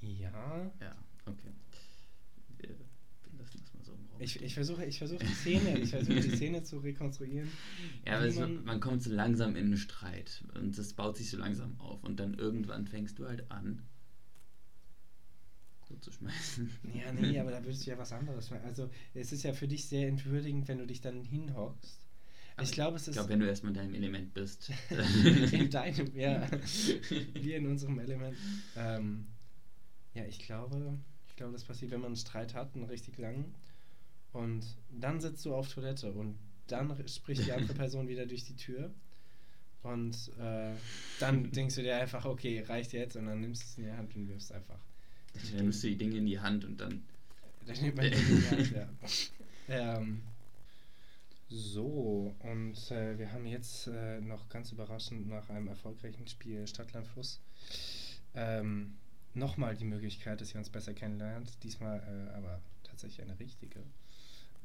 [0.00, 0.70] Ja.
[0.80, 0.96] Ja,
[1.26, 1.50] okay.
[2.58, 2.68] Wir,
[3.38, 4.20] lassen das mal so im Raum.
[4.20, 7.48] Ich, ich versuche ich versuche die Szene, ich versuche die Szene zu rekonstruieren.
[8.06, 11.36] Ja, aber man- man kommt so langsam in einen Streit und das baut sich so
[11.36, 13.82] langsam auf und dann irgendwann fängst du halt an,
[16.00, 16.70] zu schmeißen.
[16.94, 18.64] Ja, nee, aber da würdest du ja was anderes machen.
[18.64, 22.00] Also, es ist ja für dich sehr entwürdigend, wenn du dich dann hinhockst.
[22.60, 24.70] Ich glaube, es Ich ist glaube, wenn du erstmal in deinem Element bist.
[25.52, 26.48] in deinem, ja,
[27.34, 28.36] wir in unserem Element.
[28.76, 29.26] Ähm,
[30.14, 30.98] Ja, ich glaube,
[31.36, 33.54] ich glaube, das passiert, wenn man einen Streit hat, einen richtig langen.
[34.32, 38.56] Und dann sitzt du auf Toilette und dann spricht die andere Person wieder durch die
[38.56, 38.90] Tür.
[39.82, 40.72] Und äh,
[41.20, 43.16] dann denkst du dir einfach, okay, reicht jetzt.
[43.16, 44.78] Und dann nimmst du es in die Hand und wirfst einfach.
[45.34, 47.02] Dann nimmst du die Dinge in die Hand und dann.
[47.66, 48.88] Dann nimmt man die in die Hand, ja.
[49.68, 50.22] Ähm,
[51.50, 57.06] so, und äh, wir haben jetzt äh, noch ganz überraschend nach einem erfolgreichen Spiel Stadtland
[57.08, 57.40] Fluss
[58.34, 58.94] ähm,
[59.36, 61.62] nochmal die Möglichkeit, dass ihr uns besser kennenlernt.
[61.62, 63.80] Diesmal äh, aber tatsächlich eine richtige.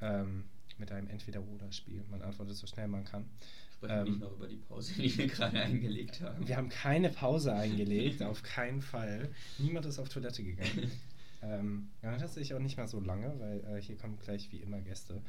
[0.01, 0.45] Ähm,
[0.81, 2.03] mit einem Entweder-Oder-Spiel.
[2.09, 3.25] Man antwortet so schnell man kann.
[3.73, 6.47] Sprechen wir Ähm, nicht noch über die Pause, die wir gerade eingelegt haben.
[6.47, 9.29] Wir haben keine Pause eingelegt, auf keinen Fall.
[9.59, 10.91] Niemand ist auf Toilette gegangen.
[11.41, 14.81] ähm, ja, tatsächlich auch nicht mal so lange, weil äh, hier kommen gleich wie immer
[14.81, 15.21] Gäste.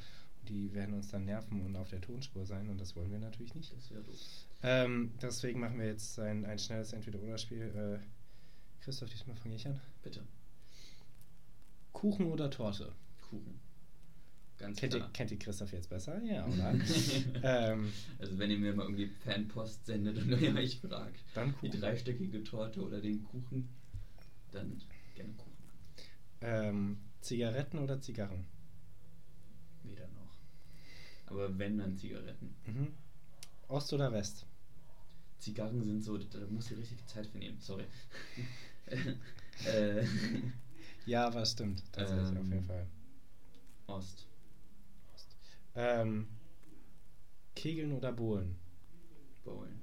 [0.48, 3.54] Die werden uns dann nerven und auf der Tonspur sein und das wollen wir natürlich
[3.54, 3.72] nicht.
[3.76, 4.18] Das wäre doof.
[4.64, 8.00] Ähm, deswegen machen wir jetzt ein, ein schnelles Entweder-Oder-Spiel.
[8.00, 8.11] Äh,
[8.84, 9.80] Christoph, diesmal fange ich an.
[10.02, 10.22] Bitte.
[11.92, 12.92] Kuchen oder Torte?
[13.28, 13.60] Kuchen.
[14.58, 15.12] Ganz Kennt ihr, klar.
[15.12, 16.22] kennt ihr Christoph jetzt besser?
[16.24, 16.74] Ja, oder?
[17.42, 21.68] ähm, Also wenn ihr mir mal irgendwie Fanpost sendet und ihr mich fragt, Dann die
[21.68, 21.80] Kuchen.
[21.80, 23.68] dreistöckige Torte oder den Kuchen,
[24.52, 24.80] dann
[25.14, 25.52] gerne Kuchen.
[26.40, 28.44] ähm, Zigaretten oder Zigarren?
[29.84, 30.36] Weder noch.
[31.26, 32.54] Aber wenn, dann Zigaretten.
[32.66, 32.88] Mhm.
[33.68, 34.46] Ost oder West?
[35.38, 37.84] Zigarren sind so, da musst du richtig Zeit für nehmen, sorry.
[39.66, 40.04] äh,
[41.06, 41.82] Ja, aber es stimmt.
[41.92, 42.86] Tatsächlich, auf jeden Ähm, Fall.
[43.88, 44.26] Ost.
[45.74, 46.28] Ähm,
[47.54, 48.56] Kegeln oder Bohlen?
[49.44, 49.80] Bowlen.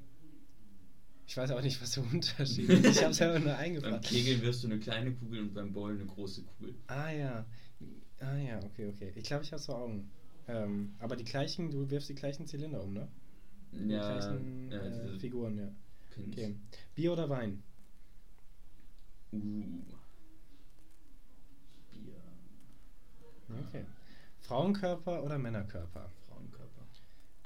[1.28, 2.86] Ich weiß auch nicht, was der Unterschied ist.
[2.98, 4.06] Ich habe es ja nur Beim eingefragt.
[4.06, 6.74] Kegeln wirst du eine kleine Kugel und beim Bowlen eine große Kugel.
[6.88, 7.46] Ah ja.
[8.20, 9.12] Ah ja, okay, okay.
[9.16, 10.10] Ich glaube, ich habe so Augen.
[10.48, 13.08] Ähm, aber die gleichen, du wirfst die gleichen Zylinder um, ne?
[13.72, 15.72] Die Ja, gleichen ja, äh, diese Figuren, ja.
[16.10, 16.34] Pins.
[16.34, 16.56] Okay.
[16.96, 17.62] Bier oder Wein?
[19.32, 19.84] Uh.
[21.92, 22.22] Bier.
[23.68, 23.86] Okay.
[24.42, 26.10] Frauenkörper oder Männerkörper?
[26.28, 26.88] Frauenkörper.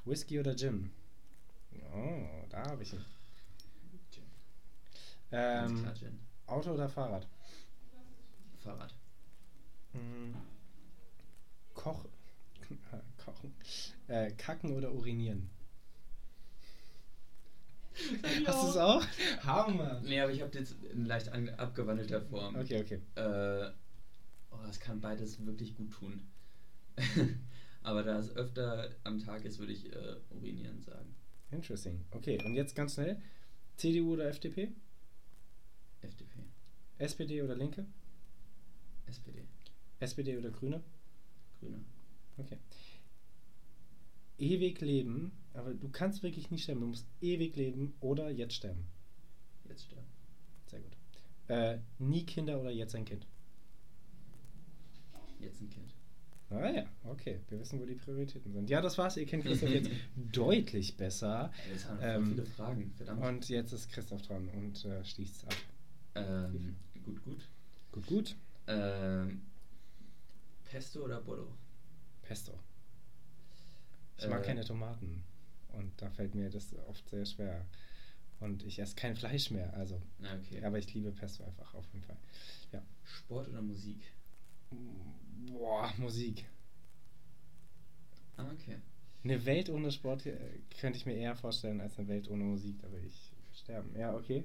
[0.05, 0.91] Whisky oder Gin?
[1.93, 3.05] Oh, da habe ich ihn.
[4.11, 4.23] Gin.
[5.31, 6.19] Ähm, klar Gin.
[6.47, 7.27] Auto oder Fahrrad?
[8.59, 8.93] Fahrrad.
[9.93, 10.33] Mm,
[11.73, 12.05] Koch.
[13.25, 13.53] Kochen.
[14.07, 15.49] Äh, kacken oder urinieren?
[18.45, 19.05] Hast du es auch?
[19.43, 20.01] Hammer!
[20.03, 22.55] Nee, aber ich habe jetzt in leicht an, abgewandelter Form.
[22.55, 22.99] Okay, okay.
[23.15, 23.71] Äh,
[24.51, 26.21] oh, das kann beides wirklich gut tun.
[27.83, 31.15] aber da es öfter am Tag ist, würde ich äh, urinieren sagen.
[31.51, 32.03] Interesting.
[32.11, 33.21] Okay, und jetzt ganz schnell.
[33.77, 34.71] CDU oder FDP?
[36.01, 36.39] FDP.
[36.97, 37.85] SPD oder Linke?
[39.07, 39.43] SPD.
[39.99, 40.81] SPD oder Grüne?
[41.59, 41.83] Grüne.
[42.37, 42.57] Okay.
[44.37, 46.81] Ewig leben, aber du kannst wirklich nicht sterben.
[46.81, 48.85] Du musst ewig leben oder jetzt sterben.
[49.67, 50.07] Jetzt sterben.
[50.67, 50.91] Sehr gut.
[51.47, 53.27] Äh, nie Kinder oder jetzt ein Kind?
[55.39, 55.93] Jetzt ein Kind.
[56.49, 57.39] Ah ja, okay.
[57.49, 58.69] Wir wissen, wo die Prioritäten sind.
[58.69, 59.17] Ja, das war's.
[59.17, 61.51] Ihr kennt Christoph jetzt deutlich besser.
[61.71, 62.93] Jetzt haben wir Ähm, viele Fragen.
[62.95, 63.23] Verdammt.
[63.23, 65.55] Und jetzt ist Christoph dran und äh, schließt ab.
[66.15, 67.47] ähm, gut, gut.
[67.91, 68.35] Gut, gut.
[68.67, 69.41] Ähm,
[70.65, 71.51] Pesto oder Bordeaux?
[72.21, 72.53] Pesto.
[74.17, 75.23] Ich mag Äh, keine Tomaten.
[75.73, 77.65] Und da fällt mir das oft sehr schwer.
[78.39, 79.73] Und ich esse kein Fleisch mehr.
[79.75, 80.63] Also, Na, okay.
[80.63, 82.17] aber ich liebe Pesto einfach auf jeden Fall.
[82.71, 82.81] Ja.
[83.03, 84.11] Sport oder Musik?
[85.47, 86.45] Boah, Musik.
[88.37, 88.77] Ah, okay.
[89.23, 90.37] Eine Welt ohne Sport äh,
[90.79, 92.79] könnte ich mir eher vorstellen als eine Welt ohne Musik.
[92.81, 93.95] Da würde ich sterben.
[93.97, 94.43] Ja, okay.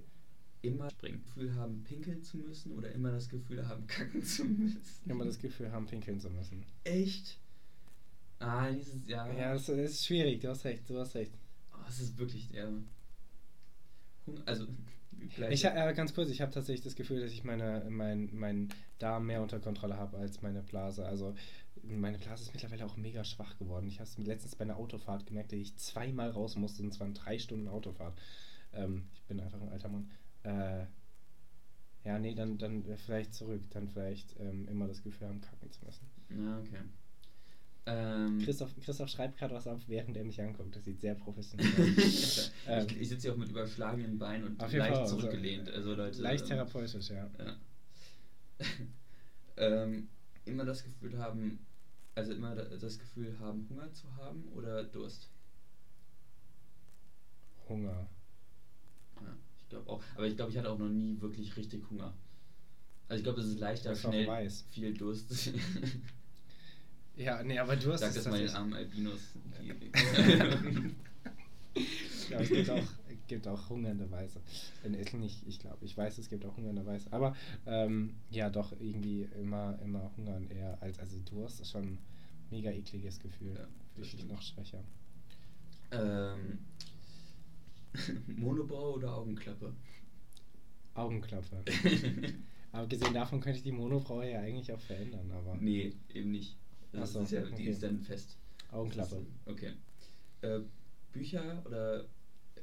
[0.62, 1.22] Immer springen.
[1.24, 4.80] Gefühl haben, pinkeln zu müssen oder immer das Gefühl haben, kacken zu müssen?
[5.06, 6.64] Immer das Gefühl haben, pinkeln zu müssen.
[6.84, 7.38] Echt?
[8.40, 9.32] Ah, dieses Jahr.
[9.32, 10.40] Ja, das, das ist schwierig.
[10.40, 10.88] Du hast recht.
[10.88, 11.32] Du hast recht.
[11.72, 12.72] Oh, es ist wirklich der.
[14.26, 14.66] Hunger, also.
[15.50, 18.68] Ich, äh, ganz kurz, ich habe tatsächlich das Gefühl, dass ich meine, mein, mein
[19.00, 21.04] Darm mehr unter Kontrolle habe als meine Blase.
[21.04, 21.34] Also
[21.82, 23.88] meine Blase ist mittlerweile auch mega schwach geworden.
[23.88, 27.08] Ich habe es letztens bei einer Autofahrt gemerkt, dass ich zweimal raus musste und zwar
[27.08, 28.16] in drei Stunden Autofahrt.
[28.72, 30.08] Ähm, ich bin einfach ein alter Mann.
[30.44, 30.86] Äh,
[32.04, 33.62] ja, nee, dann, dann vielleicht zurück.
[33.70, 36.06] Dann vielleicht ähm, immer das Gefühl haben, kacken zu müssen.
[36.30, 36.84] Ja, okay.
[37.90, 40.76] Ähm, Christoph, Christoph schreibt gerade was auf, während er mich anguckt.
[40.76, 41.66] Das sieht sehr professionell
[41.98, 42.52] aus.
[42.66, 45.70] Ähm, ich, ich sitze hier auch mit überschlagenen Beinen und leicht Fall, also, zurückgelehnt.
[45.70, 46.20] Also, Leute.
[46.20, 47.30] Leicht ähm, therapeutisch, ja.
[47.38, 47.56] Ja.
[49.56, 50.08] ähm,
[50.44, 51.64] immer das Gefühl haben,
[52.14, 55.30] also immer da- das Gefühl haben, Hunger zu haben oder Durst.
[57.70, 58.06] Hunger.
[59.22, 60.02] Ja, ich glaube auch.
[60.14, 62.12] Aber ich glaube, ich hatte auch noch nie wirklich richtig Hunger.
[63.08, 64.66] Also ich glaube, es ist leichter, schnell weiß.
[64.70, 65.52] viel Durst.
[67.18, 69.20] Ja, nee, aber du hast Sag das mal den armen Albinos.
[69.60, 69.74] Die,
[72.30, 72.82] Ja, es gibt auch
[73.28, 74.40] gibt auch hungernde Weiße.
[74.82, 77.12] Äh, nicht, ich glaube, ich weiß, es gibt auch hungernde Weiße.
[77.12, 81.98] Aber ähm, ja, doch irgendwie immer, immer hungern eher als also Durst ist schon ein
[82.50, 83.54] mega ekliges Gefühl.
[83.54, 84.82] Ja, Fühle ich noch schwächer.
[85.92, 86.58] Ähm,
[88.26, 89.74] Monobau oder Augenklappe?
[90.94, 91.64] Augenklappe.
[92.72, 95.56] aber gesehen davon könnte ich die Monobraue ja eigentlich auch verändern, aber.
[95.56, 96.56] Nee, eben nicht.
[96.92, 97.70] Das so, ist ja, die okay.
[97.70, 98.36] ist dann fest.
[98.70, 99.24] Augenklappe.
[99.46, 99.72] Okay.
[100.42, 100.60] Äh,
[101.12, 102.04] Bücher oder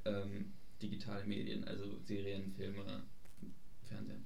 [0.06, 3.04] ähm, digitale Medien, also Serien, Filme,
[3.84, 4.26] Fernsehen?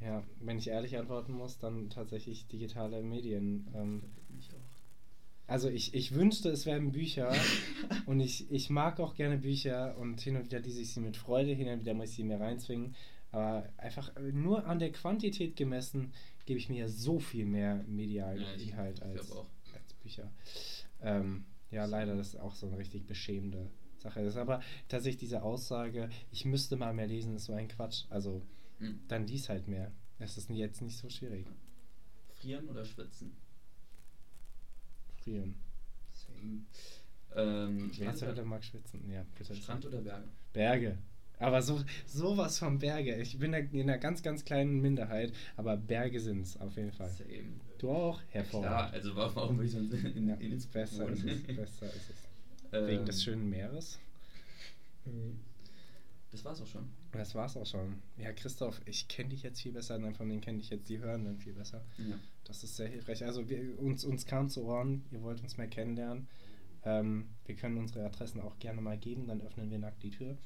[0.00, 3.66] Ja, wenn ich ehrlich antworten muss, dann tatsächlich digitale Medien.
[3.74, 5.50] Ähm, Mich auch.
[5.50, 7.34] also ich, ich wünschte, es wären Bücher
[8.06, 11.16] und ich, ich mag auch gerne Bücher und hin und wieder lese ich sie mit
[11.16, 12.94] Freude, hin und wieder muss ich sie mir reinzwingen.
[13.30, 16.12] Aber einfach nur an der Quantität gemessen
[16.46, 20.30] gebe ich mir ja so viel mehr medialen Ja, Inhalt als, als Bücher.
[21.00, 24.20] Ähm, ja, leider, das ist auch so eine richtig beschämende Sache.
[24.22, 28.04] Das ist aber tatsächlich diese Aussage, ich müsste mal mehr lesen, ist so ein Quatsch.
[28.10, 28.42] Also
[28.78, 29.00] Hm.
[29.08, 29.92] dann lies halt mehr.
[30.18, 31.46] Es ist jetzt nicht so schwierig.
[32.34, 33.36] Frieren oder schwitzen?
[35.22, 35.54] Frieren.
[36.12, 36.62] Same.
[37.34, 39.10] Ähm, Wer Strand, Hölle mag schwitzen?
[39.10, 39.54] Ja, bitte.
[39.54, 40.28] Strand oder Berge?
[40.52, 40.98] Berge.
[41.38, 43.16] Aber so sowas von Berge.
[43.16, 47.10] Ich bin in einer ganz, ganz kleinen Minderheit, aber Berge sind's auf jeden Fall.
[47.10, 47.60] Same.
[47.78, 48.20] Du auch?
[48.30, 48.94] Hervorragend.
[48.94, 51.42] also warum, will ich sonst in, Ja, in, in besser ist es.
[51.42, 52.72] Besser ist es.
[52.88, 53.98] Wegen Ähm, des schönen Meeres.
[56.30, 56.88] Das war's auch schon.
[57.12, 58.02] Das war's auch schon.
[58.16, 60.98] Ja, Christoph, ich kenne dich jetzt viel besser, dann von denen kenne ich jetzt die
[60.98, 61.84] Hörenden viel besser.
[61.98, 62.18] Ja.
[62.44, 63.24] Das ist sehr hilfreich.
[63.24, 66.26] Also wir, uns, uns kam zu Ohren, ihr wollt uns mehr kennenlernen.
[66.84, 70.36] Ähm, wir können unsere Adressen auch gerne mal geben, dann öffnen wir nackt die Tür.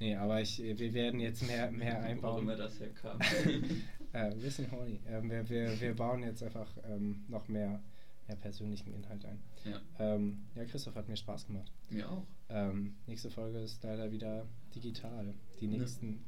[0.00, 2.42] Nee, aber ich, wir werden jetzt mehr, mehr Warum einbauen.
[2.42, 3.18] immer das herkam.
[4.12, 4.98] äh, wir sind horny.
[5.06, 7.82] Ähm, wir, wir, wir bauen jetzt einfach ähm, noch mehr,
[8.26, 9.38] mehr persönlichen Inhalt ein.
[9.64, 11.70] ja, Ähm, ja, Christoph hat mir Spaß gemacht.
[11.90, 12.26] mir auch.
[12.48, 15.34] Ähm, nächste Folge ist leider wieder digital.
[15.60, 16.24] Die nächsten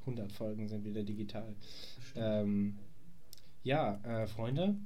[0.00, 1.54] 100 Folgen sind wieder digital.
[2.16, 2.78] Ähm,
[3.62, 4.76] ja, äh, Freunde,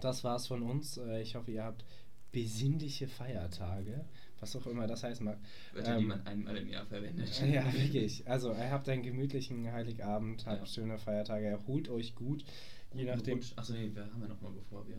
[0.00, 0.96] das war's von uns.
[0.98, 1.84] Äh, ich hoffe, ihr habt
[2.32, 4.04] besinnliche Feiertage,
[4.42, 5.38] was auch immer das heißt mag.
[5.72, 7.30] Wörter, ähm, die man einmal im Jahr verwendet.
[7.46, 8.28] Ja, wirklich.
[8.28, 10.66] Also, habt einen gemütlichen Heiligabend, habt Ja.
[10.66, 12.44] schöne Feiertage, erholt euch gut.
[12.92, 13.40] Je nachdem.
[13.56, 14.96] Achso, nee, wir haben ja nochmal bevor wir.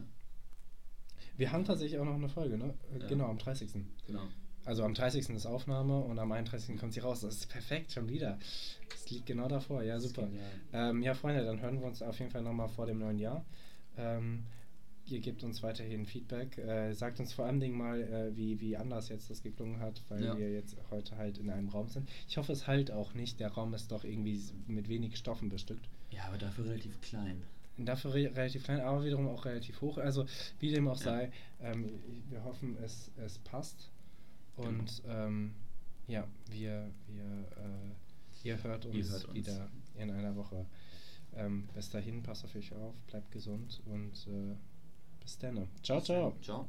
[1.35, 2.73] Wir haben tatsächlich auch noch eine Folge, ne?
[2.95, 3.07] Äh, Ja.
[3.07, 3.71] Genau, am 30.
[4.07, 4.21] Genau.
[4.65, 5.29] Also am 30.
[5.29, 6.77] ist Aufnahme und am 31.
[6.79, 7.21] kommt sie raus.
[7.21, 8.39] Das ist perfekt, schon wieder.
[8.89, 9.83] Das liegt genau davor.
[9.83, 10.29] Ja, super.
[10.71, 13.43] Ähm, ja, Freunde, dann hören wir uns auf jeden Fall nochmal vor dem neuen Jahr.
[13.97, 14.45] Ähm,
[15.05, 16.57] ihr gebt uns weiterhin Feedback.
[16.57, 20.01] Äh, sagt uns vor allen Dingen mal, äh, wie, wie anders jetzt das geklungen hat,
[20.09, 20.37] weil Ja.
[20.37, 22.09] wir jetzt heute halt in einem Raum sind.
[22.27, 23.39] Ich hoffe, es halt auch nicht.
[23.39, 25.87] Der Raum ist doch irgendwie mit wenig Stoffen bestückt.
[26.11, 27.43] Ja, aber dafür relativ klein.
[27.77, 29.97] Dafür re relativ klein, aber wiederum auch relativ hoch.
[29.97, 30.25] Also
[30.59, 31.03] wie dem auch Ja.
[31.03, 31.31] sei,
[31.61, 31.89] ähm,
[32.29, 33.89] wir hoffen, es, es passt.
[34.55, 34.69] Genau.
[34.69, 35.53] Und ähm,
[36.07, 37.23] ja, wir, wir,
[37.57, 39.35] äh, ihr hört uns, Ihr hört uns.
[39.35, 40.65] wieder in einer Woche.
[41.35, 44.55] Ähm, bis dahin, passt auf euch auf, bleibt gesund und äh,
[45.23, 45.67] bis dann.
[45.81, 46.33] Ciao, ciao.
[46.41, 46.67] Ciao.